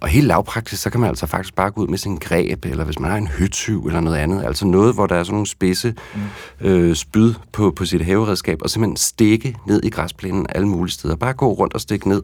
[0.00, 2.84] Og helt lavpraktisk, så kan man altså faktisk bare gå ud med sin greb, eller
[2.84, 5.46] hvis man har en høtyv eller noget andet, altså noget, hvor der er sådan nogle
[5.46, 5.94] spidse
[6.60, 11.16] øh, spyd på, på sit haveredskab, og simpelthen stikke ned i græsplænen alle mulige steder.
[11.16, 12.22] Bare gå rundt og stikke ned.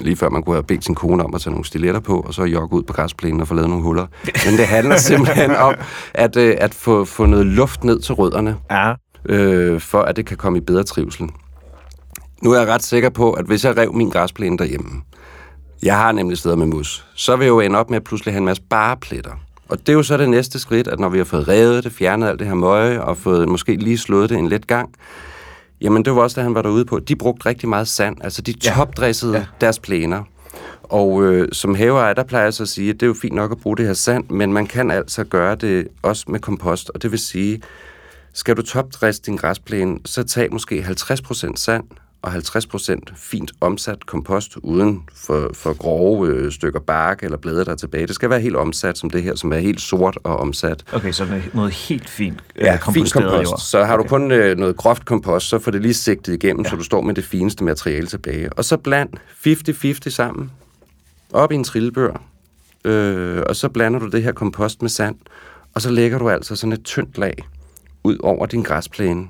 [0.00, 2.34] Lige før man kunne have bedt sin kone om at tage nogle stiletter på, og
[2.34, 4.06] så jogge ud på græsplænen og få lavet nogle huller.
[4.46, 5.74] Men det handler simpelthen om
[6.14, 8.92] at, øh, at få, få noget luft ned til rødderne, Ja.
[9.24, 11.28] øh, for at det kan komme i bedre trivsel.
[12.42, 15.02] Nu er jeg ret sikker på, at hvis jeg rev min græsplæne derhjemme,
[15.82, 18.34] jeg har nemlig steder med mus, så vil jeg jo ende op med at pludselig
[18.34, 19.32] have en masse barepletter.
[19.68, 21.92] Og det er jo så det næste skridt, at når vi har fået revet det,
[21.92, 24.94] fjernet alt det her møje, og fået måske lige slået det en let gang,
[25.80, 26.98] jamen det var også det, han var derude på.
[26.98, 29.46] De brugte rigtig meget sand, altså de topdressede ja.
[29.60, 30.22] deres plæner.
[30.82, 33.34] Og øh, som haveejer, der plejer jeg så at sige, at det er jo fint
[33.34, 36.90] nok at bruge det her sand, men man kan altså gøre det også med kompost.
[36.94, 37.62] Og det vil sige,
[38.32, 41.84] skal du topdresse din græsplæne, så tag måske 50% sand
[42.22, 47.72] og 50% fint omsat kompost, uden for, for grove øh, stykker bark eller blade, der
[47.72, 48.06] er tilbage.
[48.06, 50.84] Det skal være helt omsat som det her, som er helt sort og omsat.
[50.92, 53.50] Okay, så noget- noget helt fint øh, Ja, fint kompost.
[53.50, 53.58] jord.
[53.60, 56.70] Så har du kun øh, noget groft kompost, så får det lige sigtet igennem, ja.
[56.70, 58.52] så du står med det fineste materiale tilbage.
[58.52, 59.08] Og så bland
[59.46, 60.50] 50-50 sammen,
[61.32, 62.22] op i en trillebør,
[62.84, 65.16] øh, og så blander du det her kompost med sand,
[65.74, 67.34] og så lægger du altså sådan et tyndt lag
[68.04, 69.26] ud over din græsplæne,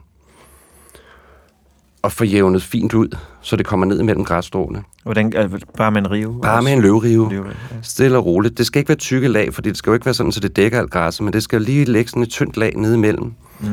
[2.03, 4.83] og får jævnet fint ud, så det kommer ned imellem græsstråene.
[5.03, 6.41] Hvordan, øh, bare med en rive?
[6.43, 6.65] Bare også?
[6.65, 7.31] med en løvrive.
[7.31, 7.77] Løvrive, ja.
[7.83, 8.59] Stille og roligt.
[8.59, 10.57] Det skal ikke være tykke lag, fordi det skal jo ikke være sådan, så det
[10.57, 13.33] dækker alt græsset, men det skal lige lægge sådan et tyndt lag nede imellem.
[13.61, 13.67] Mm.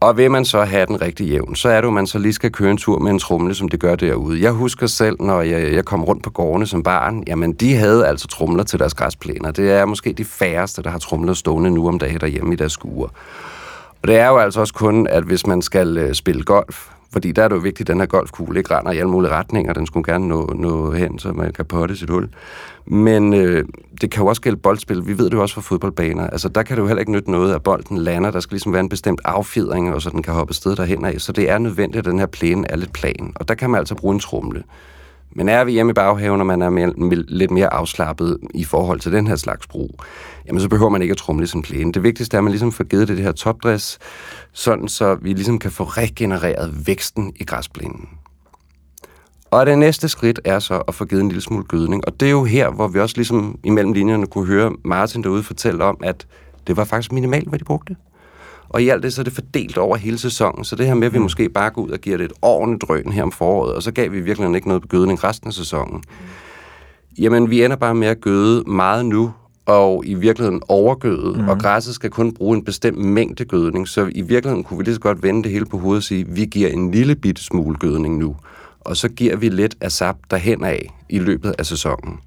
[0.00, 2.32] Og vil man så have den rigtig jævn, så er det jo, man så lige
[2.32, 4.42] skal køre en tur med en trumle, som det gør derude.
[4.42, 8.06] Jeg husker selv, når jeg, jeg kom rundt på gårdene som barn, jamen de havde
[8.06, 9.50] altså trumler til deres græsplæner.
[9.50, 12.72] Det er måske de færreste, der har trumler stående nu om dagen derhjemme i deres
[12.72, 13.08] skuer.
[14.02, 17.32] Og det er jo altså også kun, at hvis man skal øh, spille golf, fordi
[17.32, 19.72] der er det jo vigtigt, at den her golfkugle ikke render i alle mulige retninger.
[19.72, 22.28] Den skulle gerne nå, nå hen, så man kan potte sit hul.
[22.86, 23.64] Men øh,
[24.00, 25.06] det kan jo også gælde boldspil.
[25.06, 26.26] Vi ved det jo også fra fodboldbaner.
[26.26, 28.30] Altså, der kan det jo heller ikke nytte noget, at bolden lander.
[28.30, 31.20] Der skal ligesom være en bestemt affjedring, og så den kan hoppe sted derhen af.
[31.20, 33.32] Så det er nødvendigt, at den her plæne er lidt plan.
[33.34, 34.62] Og der kan man altså bruge en trumle.
[35.34, 36.92] Men er vi hjemme i baghaven, og man er mere,
[37.28, 40.00] lidt mere afslappet i forhold til den her slags brug,
[40.46, 41.92] jamen så behøver man ikke at trumle som plæne.
[41.92, 43.98] Det vigtigste er, at man ligesom får givet det, det her topdress,
[44.52, 48.08] sådan så vi ligesom kan få regenereret væksten i græsplænen.
[49.50, 52.06] Og det næste skridt er så at få givet en lille smule gødning.
[52.06, 55.42] Og det er jo her, hvor vi også ligesom imellem linjerne kunne høre Martin derude
[55.42, 56.26] fortælle om, at
[56.66, 57.96] det var faktisk minimalt, hvad de brugte.
[58.72, 60.64] Og i alt det, så er det fordelt over hele sæsonen.
[60.64, 62.88] Så det her med, at vi måske bare går ud og giver det et ordentligt
[62.88, 66.02] drøn her om foråret, og så gav vi virkelig ikke noget gødning resten af sæsonen.
[67.18, 69.32] Jamen, vi ender bare med at gøde meget nu,
[69.66, 71.48] og i virkeligheden overgøde, mm.
[71.48, 73.88] og græsset skal kun bruge en bestemt mængde gødning.
[73.88, 76.26] Så i virkeligheden kunne vi lige så godt vende det hele på hovedet og sige,
[76.28, 78.36] vi giver en lille bitte smule gødning nu,
[78.80, 82.18] og så giver vi lidt af sap derhen af i løbet af sæsonen.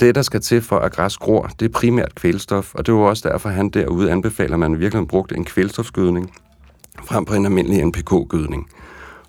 [0.00, 2.96] Det, der skal til for, at græs gror, det er primært kvælstof, og det er
[2.96, 6.30] også derfor, han derude anbefaler, at man virkelig brugte en kvælstofsgødning
[7.04, 8.68] frem på en almindelig NPK-gødning.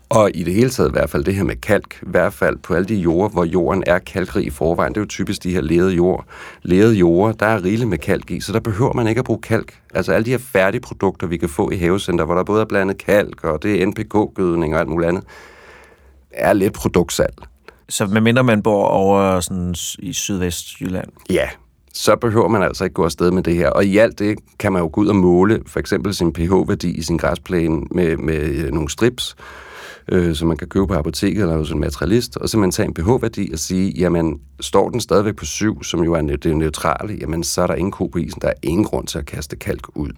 [0.10, 2.58] Og i det hele taget i hvert fald det her med kalk, i hvert fald
[2.58, 5.54] på alle de jorder, hvor jorden er kalkrig i forvejen, det er jo typisk de
[5.54, 6.26] her lede jord.
[6.62, 9.42] Lede jorder, der er rigeligt med kalk i, så der behøver man ikke at bruge
[9.42, 9.80] kalk.
[9.94, 12.66] Altså alle de her færdige produkter, vi kan få i havecenter, hvor der både er
[12.66, 15.24] blandet kalk, og det er NPK-gødning og alt muligt andet,
[16.32, 17.36] er lidt produktsalg.
[17.90, 21.10] Så medmindre man bor over sådan i sydvestjylland.
[21.30, 21.50] Ja,
[21.94, 23.70] så behøver man altså ikke gå afsted med det her.
[23.70, 26.92] Og i alt det kan man jo gå ud og måle for eksempel sin pH-værdi
[26.92, 29.36] i sin græsplæne med, med øh, nogle strips,
[30.12, 32.94] øh, som man kan købe på apoteket eller hos en materialist, og simpelthen tage en
[32.94, 37.44] pH-værdi og sige, jamen, står den stadigvæk på 7, som jo er det neutrale, jamen,
[37.44, 38.42] så er der ingen ko på isen.
[38.42, 40.12] Der er ingen grund til at kaste kalk ud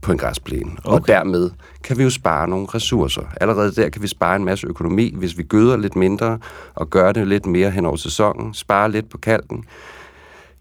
[0.00, 0.70] på en græsplæne.
[0.84, 1.00] Okay.
[1.00, 1.50] Og dermed
[1.84, 3.22] kan vi jo spare nogle ressourcer.
[3.40, 6.38] Allerede der kan vi spare en masse økonomi, hvis vi gøder lidt mindre
[6.74, 9.64] og gør det lidt mere hen over sæsonen, spare lidt på kalken,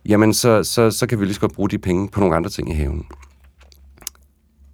[0.06, 2.50] jamen så, så, så kan vi lige så godt bruge de penge på nogle andre
[2.50, 3.06] ting i haven.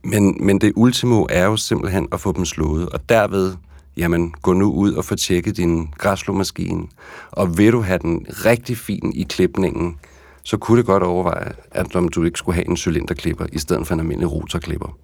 [0.04, 3.54] Men, men det ultimo er jo simpelthen at få dem slået, og derved,
[3.98, 6.88] jamen, gå nu ud og få tjekket din græsslåmaskine.
[7.32, 9.98] Og vil du have den rigtig fin i klipningen,
[10.44, 13.88] så kunne det godt overveje, at om du ikke skulle have en cylinderklipper, i stedet
[13.88, 14.98] for en almindelig rotorklipper.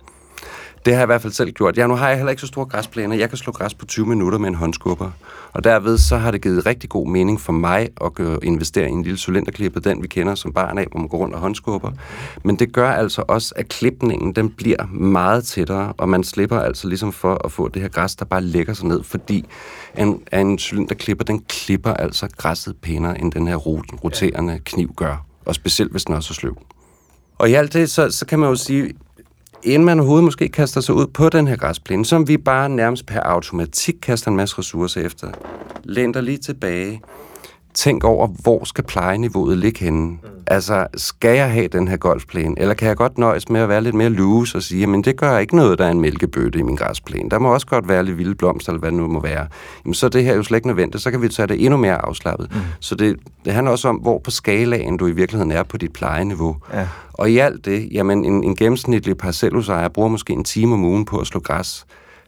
[0.86, 1.78] Det har jeg i hvert fald selv gjort.
[1.78, 3.16] Ja, nu har jeg heller ikke så store græsplæner.
[3.16, 5.12] Jeg kan slå græs på 20 minutter med en håndskubber.
[5.54, 8.12] Og derved så har det givet rigtig god mening for mig at
[8.44, 11.36] investere i en lille cylinderklipper, den vi kender som barn af, hvor man går rundt
[11.36, 11.92] og håndskubber.
[12.44, 16.88] Men det gør altså også, at klipningen den bliver meget tættere, og man slipper altså
[16.88, 19.46] ligesom for at få det her græs, der bare lægger sig ned, fordi
[19.98, 25.26] en, en cylinderklipper, den klipper altså græsset pænere, end den her roterende kniv gør.
[25.46, 26.58] Og specielt, hvis den også er sløv.
[27.38, 28.94] Og i alt det, så, så kan man jo sige,
[29.64, 33.06] inden man overhovedet måske kaster sig ud på den her græsplæne, som vi bare nærmest
[33.06, 35.28] per automatik kaster en masse ressourcer efter,
[35.84, 37.02] læn dig lige tilbage,
[37.74, 40.10] tænk over, hvor skal plejeniveauet ligge henne?
[40.10, 40.18] Mm.
[40.48, 43.82] Altså, skal jeg have den her golfplæne, eller kan jeg godt nøjes med at være
[43.82, 46.62] lidt mere loose og sige, jamen det gør ikke noget, der er en mælkebøtte i
[46.62, 47.30] min græsplæne.
[47.30, 49.48] Der må også godt være lidt vilde blomster, eller hvad det nu må være.
[49.86, 51.78] Jamen, så er det her jo slet ikke nødvendigt, så kan vi tage det endnu
[51.78, 52.52] mere afslappet.
[52.52, 52.60] Mm.
[52.80, 53.16] Så det,
[53.46, 56.56] det handler også om, hvor på skalaen du i virkeligheden er på dit plejeniveau.
[56.74, 56.88] Ja.
[57.14, 61.06] Og i alt det, jamen en, en gennemsnitlig parcelhusejer bruger måske en time om ugen
[61.06, 61.86] på at slå græs.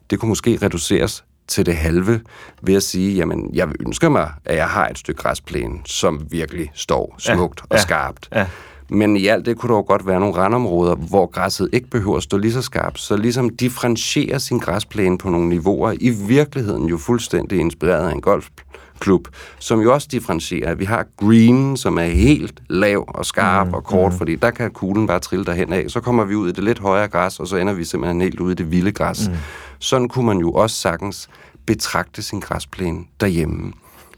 [0.09, 2.21] Det kunne måske reduceres til det halve
[2.61, 6.71] ved at sige, jamen jeg ønsker mig, at jeg har et stykke græsplæne, som virkelig
[6.73, 8.29] står smukt Ja, og ja, skarpt.
[8.35, 8.45] ja.
[8.93, 12.17] Men i alt det kunne der jo godt være nogle randområder, hvor græsset ikke behøver
[12.17, 12.99] at stå lige så skarpt.
[12.99, 18.21] Så ligesom differentiere sin græsplæne på nogle niveauer, i virkeligheden jo fuldstændig inspireret af en
[18.21, 19.27] golfklub,
[19.59, 20.75] som jo også differentierer.
[20.75, 24.17] Vi har green, som er helt lav og skarp mm, og kort, mm.
[24.17, 25.85] fordi der kan kuglen bare trille derhen af.
[25.87, 28.39] Så kommer vi ud i det lidt højere græs, og så ender vi simpelthen helt
[28.39, 29.27] ude i det vilde græs.
[29.29, 29.35] Mm.
[29.81, 31.29] Sådan kunne man jo også sagtens
[31.65, 33.73] betragte sin græsplæne derhjemme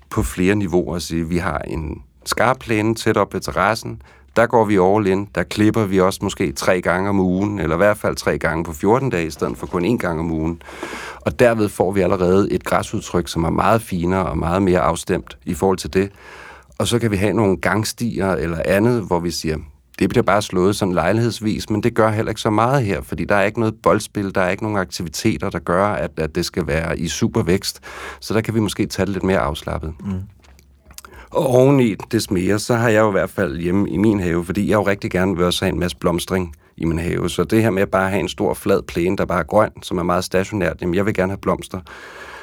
[0.09, 4.01] på flere niveauer og sige, vi har en skarp plæne tæt op ved terrassen,
[4.36, 7.76] der går vi all in, der klipper vi også måske tre gange om ugen, eller
[7.76, 10.32] i hvert fald tre gange på 14 dage, i stedet for kun én gang om
[10.32, 10.61] ugen.
[11.22, 15.38] Og derved får vi allerede et græsudtryk, som er meget finere og meget mere afstemt
[15.45, 16.11] i forhold til det.
[16.78, 19.57] Og så kan vi have nogle gangstier eller andet, hvor vi siger,
[19.99, 23.25] det bliver bare slået sådan lejlighedsvis, men det gør heller ikke så meget her, fordi
[23.25, 26.45] der er ikke noget boldspil, der er ikke nogen aktiviteter, der gør, at, at det
[26.45, 27.79] skal være i super vækst.
[28.19, 29.93] Så der kan vi måske tage det lidt mere afslappet.
[29.99, 30.21] Mm.
[31.31, 34.45] Og oveni det mere, så har jeg jo i hvert fald hjemme i min have,
[34.45, 37.29] fordi jeg jo rigtig gerne vil også have en masse blomstring i min have.
[37.29, 39.71] Så det her med at bare have en stor flad plæne, der bare er grøn,
[39.81, 41.79] som er meget stationært, jamen jeg vil gerne have blomster.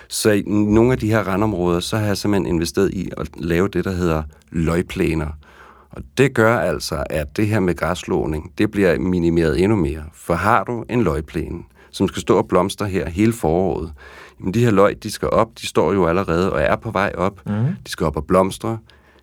[0.08, 3.68] Så i nogle af de her randområder, så har jeg simpelthen investeret i at lave
[3.68, 5.28] det, der hedder løgplæner.
[5.90, 10.02] Og det gør altså, at det her med græsslåning, det bliver minimeret endnu mere.
[10.14, 13.92] For har du en løgplæne, som skal stå og blomstre her hele foråret,
[14.40, 17.12] jamen de her løg, de skal op, de står jo allerede og er på vej
[17.16, 17.40] op.
[17.46, 17.52] Mm.
[17.86, 18.78] De skal op og blomstre.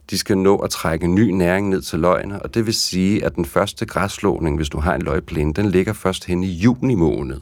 [0.10, 3.36] De skal nå at trække ny næring ned til løgene, og det vil sige, at
[3.36, 7.38] den første græsslåning, hvis du har en løgplæne, den ligger først hen i juni måned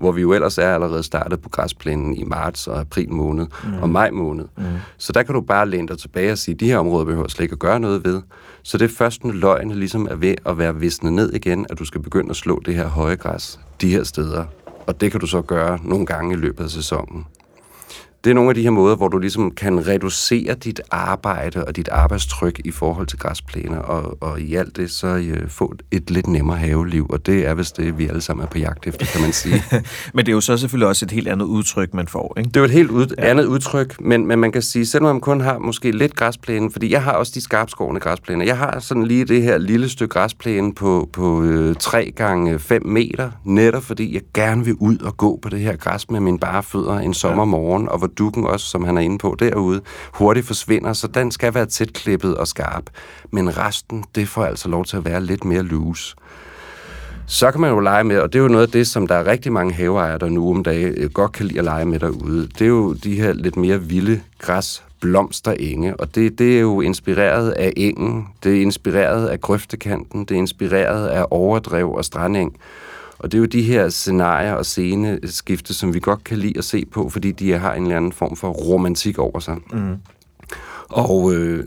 [0.00, 3.82] hvor vi jo ellers er allerede startet på græsplænen i marts og april måned mm.
[3.82, 4.44] og maj måned.
[4.56, 4.64] Mm.
[4.98, 7.28] Så der kan du bare læne dig tilbage og sige, at de her områder behøver
[7.28, 8.22] slet ikke at gøre noget ved.
[8.62, 11.78] Så det er først, når løgene ligesom er ved at være visnet ned igen, at
[11.78, 14.44] du skal begynde at slå det her høje græs de her steder.
[14.86, 17.26] Og det kan du så gøre nogle gange i løbet af sæsonen.
[18.24, 21.76] Det er nogle af de her måder, hvor du ligesom kan reducere dit arbejde og
[21.76, 26.10] dit arbejdstryk i forhold til græsplæner, og, og i alt det så øh, få et
[26.10, 29.06] lidt nemmere haveliv, og det er vist det, vi alle sammen er på jagt efter,
[29.06, 29.62] kan man sige.
[30.14, 32.48] Men det er jo så selvfølgelig også et helt andet udtryk, man får, ikke?
[32.48, 33.30] Det er jo et helt ud, ja.
[33.30, 36.92] andet udtryk, men, men man kan sige, selvom man kun har måske lidt græsplæne, fordi
[36.92, 38.44] jeg har også de skarpskårende græsplæner.
[38.44, 42.86] Jeg har sådan lige det her lille stykke græsplæne på, på øh, 3 gange 5
[42.86, 46.38] meter, netop fordi jeg gerne vil ud og gå på det her græs med mine
[46.38, 49.80] bare fødder en sommermorgen, og hvor dukken også, som han er inde på derude,
[50.14, 52.84] hurtigt forsvinder, så den skal være tæt klippet og skarp.
[53.30, 56.16] Men resten, det får altså lov til at være lidt mere loose.
[57.26, 59.14] Så kan man jo lege med, og det er jo noget af det, som der
[59.14, 61.98] er rigtig mange haveejere, der nu om dagen øh, godt kan lide at lege med
[61.98, 62.48] derude.
[62.58, 66.80] Det er jo de her lidt mere vilde græs, blomsterenge, og det, det er jo
[66.80, 72.56] inspireret af engen, det er inspireret af grøftekanten, det er inspireret af overdrev og strandeng.
[73.20, 76.64] Og det er jo de her scenarier og sceneskifte, som vi godt kan lide at
[76.64, 79.56] se på, fordi de har en eller anden form for romantik over sig.
[79.72, 79.96] Mm.
[80.88, 81.64] Og øh,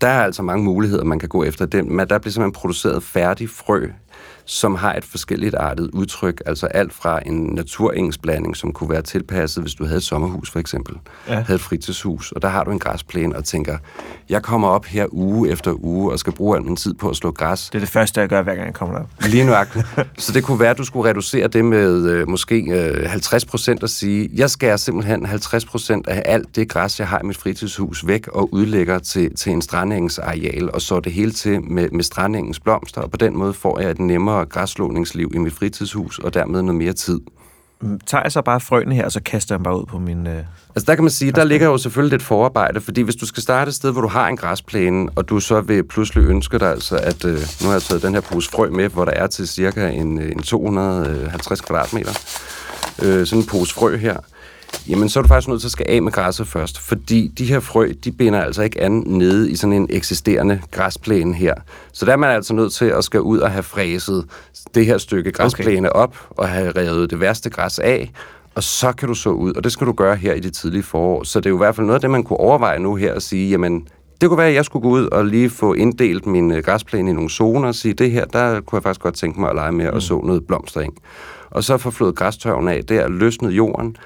[0.00, 1.66] der er altså mange muligheder, man kan gå efter.
[1.66, 3.88] Den, men der bliver simpelthen produceret færdig frø,
[4.46, 6.42] som har et forskelligt artet udtryk.
[6.46, 10.58] Altså alt fra en naturengsblanding, som kunne være tilpasset, hvis du havde et sommerhus for
[10.58, 10.96] eksempel.
[11.28, 11.34] Ja.
[11.34, 13.78] Havde et fritidshus, og der har du en græsplæne og tænker,
[14.28, 17.16] jeg kommer op her uge efter uge og skal bruge al min tid på at
[17.16, 17.68] slå græs.
[17.72, 19.06] Det er det første, jeg gør, hver gang jeg kommer op.
[19.26, 19.86] Lige nøjagtigt.
[20.18, 23.82] Så det kunne være, at du skulle reducere det med øh, måske øh, 50 procent
[23.82, 27.36] og sige, jeg skærer simpelthen 50 procent af alt det græs, jeg har i mit
[27.36, 32.04] fritidshus væk og udlægger til, til en strandengsareal og så det hele til med, med
[32.04, 36.18] strandingens blomster, og på den måde får jeg et nemmere mindre græsslåningsliv i mit fritidshus,
[36.18, 37.20] og dermed noget mere tid.
[37.82, 39.98] Mm, Tager jeg så bare frøene her, og så kaster jeg dem bare ud på
[39.98, 40.26] min...
[40.26, 40.42] Øh...
[40.74, 43.42] Altså der kan man sige, der ligger jo selvfølgelig lidt forarbejde, fordi hvis du skal
[43.42, 46.70] starte et sted, hvor du har en græsplæne, og du så vil pludselig ønske dig
[46.70, 49.26] altså, at øh, nu har jeg taget den her pose frø med, hvor der er
[49.26, 52.12] til cirka en, øh, en 250 kvadratmeter,
[53.02, 54.16] øh, sådan en pose frø her,
[54.88, 57.44] jamen så er du faktisk nødt til at skal af med græsset først, fordi de
[57.44, 61.54] her frø, de binder altså ikke an nede i sådan en eksisterende græsplæne her.
[61.92, 64.24] Så der er man altså nødt til at skal ud og have fræset
[64.74, 66.02] det her stykke græsplæne okay.
[66.02, 68.12] op, og have revet det værste græs af,
[68.54, 70.82] og så kan du så ud, og det skal du gøre her i det tidlige
[70.82, 71.22] forår.
[71.22, 73.14] Så det er jo i hvert fald noget af det, man kunne overveje nu her,
[73.14, 73.88] at sige, jamen,
[74.20, 77.10] det kunne være, at jeg skulle gå ud og lige få inddelt min øh, græsplæne
[77.10, 79.56] i nogle zoner og sige, det her, der kunne jeg faktisk godt tænke mig at
[79.56, 79.94] lege med mm.
[79.94, 80.94] og så noget blomstring.
[81.50, 83.96] Og så få flået græstørven af der, løsnet jorden,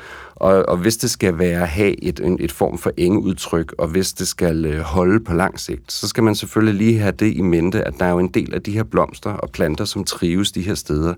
[0.40, 4.12] og, og hvis det skal være have et, en, et form for engeudtryk, og hvis
[4.12, 7.40] det skal øh, holde på lang sigt, så skal man selvfølgelig lige have det i
[7.40, 10.52] mente, at der er jo en del af de her blomster og planter, som trives
[10.52, 11.14] de her steder.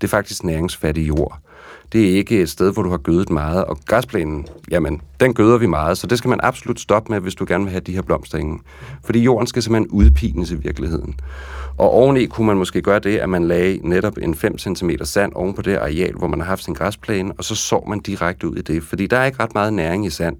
[0.00, 1.38] Det er faktisk næringsfattig jord.
[1.92, 5.58] Det er ikke et sted, hvor du har gødet meget, og græsplænen, jamen, den gøder
[5.58, 7.92] vi meget, så det skal man absolut stoppe med, hvis du gerne vil have de
[7.92, 8.58] her blomstringer.
[9.04, 11.14] Fordi jorden skal simpelthen udpines i virkeligheden.
[11.78, 15.32] Og oveni kunne man måske gøre det, at man lagde netop en 5 cm sand
[15.34, 18.48] oven på det areal, hvor man har haft sin græsplæne, og så sår man direkte
[18.48, 20.36] ud i det, fordi der er ikke ret meget næring i sand.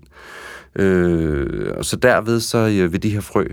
[0.77, 3.45] Øh, og så derved så øh, vil de her frø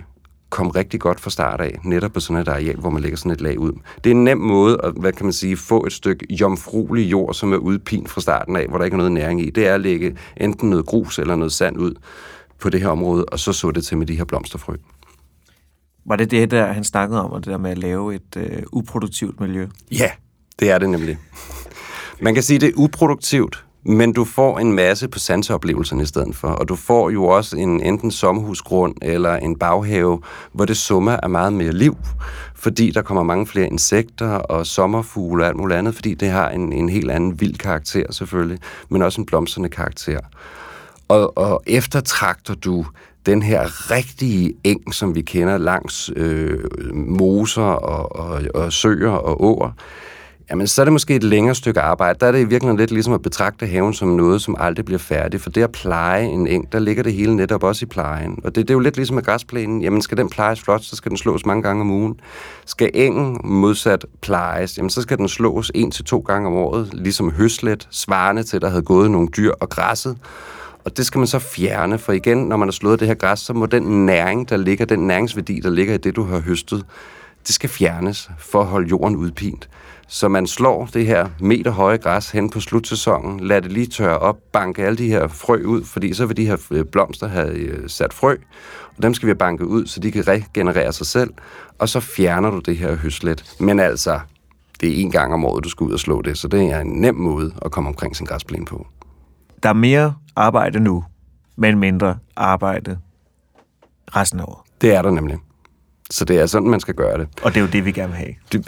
[0.51, 3.31] komme rigtig godt fra start af, netop på sådan et areal, hvor man lægger sådan
[3.31, 3.71] et lag ud.
[4.03, 7.33] Det er en nem måde at, hvad kan man sige, få et stykke jomfruelig jord,
[7.33, 9.49] som er udpint fra starten af, hvor der ikke er noget næring i.
[9.49, 11.93] Det er at lægge enten noget grus eller noget sand ud
[12.59, 14.75] på det her område, og så så det til med de her blomsterfrø.
[16.05, 18.63] Var det det, der han snakkede om, og det der med at lave et øh,
[18.71, 19.67] uproduktivt miljø?
[19.91, 20.11] Ja,
[20.59, 21.17] det er det nemlig.
[22.21, 26.35] Man kan sige, det er uproduktivt, men du får en masse på sanseoplevelserne i stedet
[26.35, 30.21] for, og du får jo også en enten sommerhusgrund eller en baghave,
[30.51, 31.97] hvor det summer er meget mere liv,
[32.55, 36.49] fordi der kommer mange flere insekter og sommerfugle og alt muligt andet, fordi det har
[36.49, 38.59] en, en helt anden vild karakter selvfølgelig,
[38.89, 40.19] men også en blomstrende karakter.
[41.07, 42.85] Og, og eftertragter du
[43.25, 46.59] den her rigtige eng, som vi kender langs øh,
[46.93, 49.71] moser og, og, og søer og åer,
[50.49, 52.19] jamen så er det måske et længere stykke arbejde.
[52.19, 54.99] Der er det i virkeligheden lidt ligesom at betragte haven som noget, som aldrig bliver
[54.99, 55.43] færdigt.
[55.43, 58.39] For det at pleje en eng, der ligger det hele netop også i plejen.
[58.43, 59.81] Og det, det er jo lidt ligesom med græsplænen.
[59.81, 62.19] Jamen skal den plejes flot, så skal den slås mange gange om ugen.
[62.65, 66.89] Skal engen modsat plejes, jamen så skal den slås en til to gange om året,
[66.93, 70.17] ligesom høslet, svarende til, der havde gået nogle dyr og græsset.
[70.85, 73.39] Og det skal man så fjerne, for igen, når man har slået det her græs,
[73.39, 76.85] så må den næring, der ligger, den næringsværdi, der ligger i det, du har høstet,
[77.47, 79.69] det skal fjernes for at holde jorden udpint.
[80.13, 84.19] Så man slår det her meter høje græs hen på slutsæsonen, lader det lige tørre
[84.19, 87.53] op, banke alle de her frø ud, fordi så vil de her øh, blomster have
[87.53, 88.35] øh, sat frø,
[88.97, 91.33] og dem skal vi have banket ud, så de kan regenerere sig selv,
[91.79, 93.55] og så fjerner du det her høslet.
[93.59, 94.19] Men altså,
[94.81, 96.79] det er en gang om året, du skal ud og slå det, så det er
[96.79, 98.87] en nem måde at komme omkring sin græsplæne på.
[99.63, 101.03] Der er mere arbejde nu,
[101.55, 102.97] men mindre arbejde
[104.15, 104.71] resten af året.
[104.81, 105.37] Det er der nemlig.
[106.09, 107.27] Så det er sådan, man skal gøre det.
[107.43, 108.35] Og det er jo det, vi gerne vil have.
[108.51, 108.67] Det,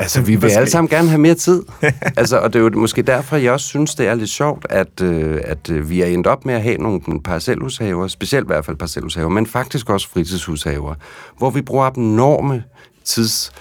[0.00, 1.62] altså, vi vil alle sammen gerne have mere tid.
[2.16, 5.00] altså, og det er jo måske derfor, jeg også synes, det er lidt sjovt, at,
[5.02, 8.64] øh, at øh, vi er endt op med at have nogle parcelhushaver, specielt i hvert
[8.64, 10.94] fald parcelhushaver, men faktisk også fritidshushaver,
[11.38, 12.64] hvor vi bruger abnorme
[13.04, 13.52] tids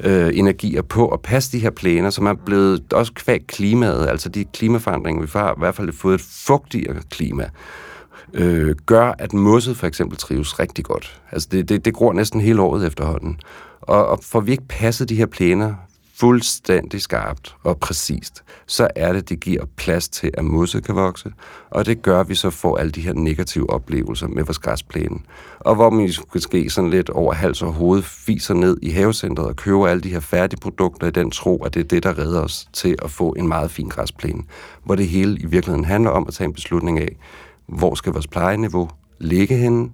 [0.00, 4.28] øh, energier på at passe de her plæner, som er blevet også kvæg klimaet, altså
[4.28, 7.50] de klimaforandringer, vi har i hvert fald fået et fugtigere klima,
[8.34, 11.20] øh, gør, at mosset for eksempel trives rigtig godt.
[11.32, 13.40] Altså det, det, det gror næsten hele året efterhånden.
[13.80, 15.74] Og, og får vi ikke passet de her planer
[16.20, 21.32] fuldstændig skarpt og præcist, så er det, det giver plads til, at mosset kan vokse,
[21.70, 25.18] og det gør, at vi så får alle de her negative oplevelser med vores græsplæne.
[25.58, 29.46] Og hvor man ligesom måske sådan lidt over hals og hoved fiser ned i havecentret
[29.46, 32.40] og køber alle de her færdigprodukter i den tro, at det er det, der redder
[32.40, 34.42] os til at få en meget fin græsplæne.
[34.84, 37.16] Hvor det hele i virkeligheden handler om at tage en beslutning af,
[37.66, 39.90] hvor skal vores plejeniveau ligge henne,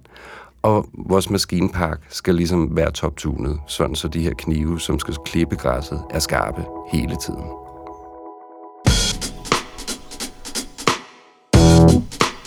[0.61, 5.55] og vores maskinpark skal ligesom være toptunet, sådan så de her knive, som skal klippe
[5.55, 7.43] græsset, er skarpe hele tiden.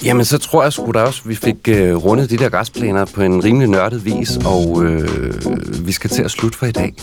[0.05, 3.05] Jamen, så tror jeg sgu da også, at vi fik øh, rundet de der græsplæner
[3.05, 6.95] på en rimelig nørdet vis, og øh, vi skal til at slutte for i dag.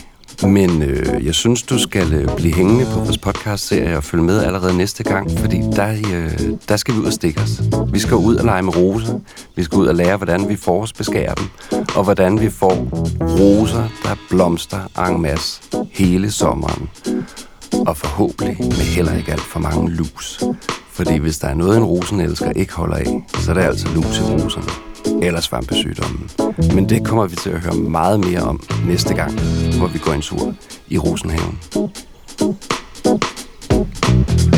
[0.43, 4.43] Men øh, jeg synes, du skal øh, blive hængende på vores podcast-serie og følge med
[4.43, 7.61] allerede næste gang, fordi der, øh, der skal vi ud og stikke os.
[7.93, 9.19] Vi skal ud og lege med roser.
[9.55, 11.47] Vi skal ud og lære, hvordan vi forårsbeskærer dem,
[11.95, 12.88] og hvordan vi får
[13.21, 15.61] roser, der blomster en masse
[15.91, 16.89] hele sommeren.
[17.88, 20.43] Og forhåbentlig med heller ikke alt for mange lus.
[20.91, 23.88] Fordi hvis der er noget, en rosen elsker ikke holder af, så er det altså
[23.95, 24.86] lus i roserne
[25.22, 26.30] eller svampesygdommen.
[26.76, 29.32] Men det kommer vi til at høre meget mere om næste gang,
[29.78, 30.53] hvor vi går en tur
[30.88, 31.60] i Rosenhaven.
[34.18, 34.57] thank you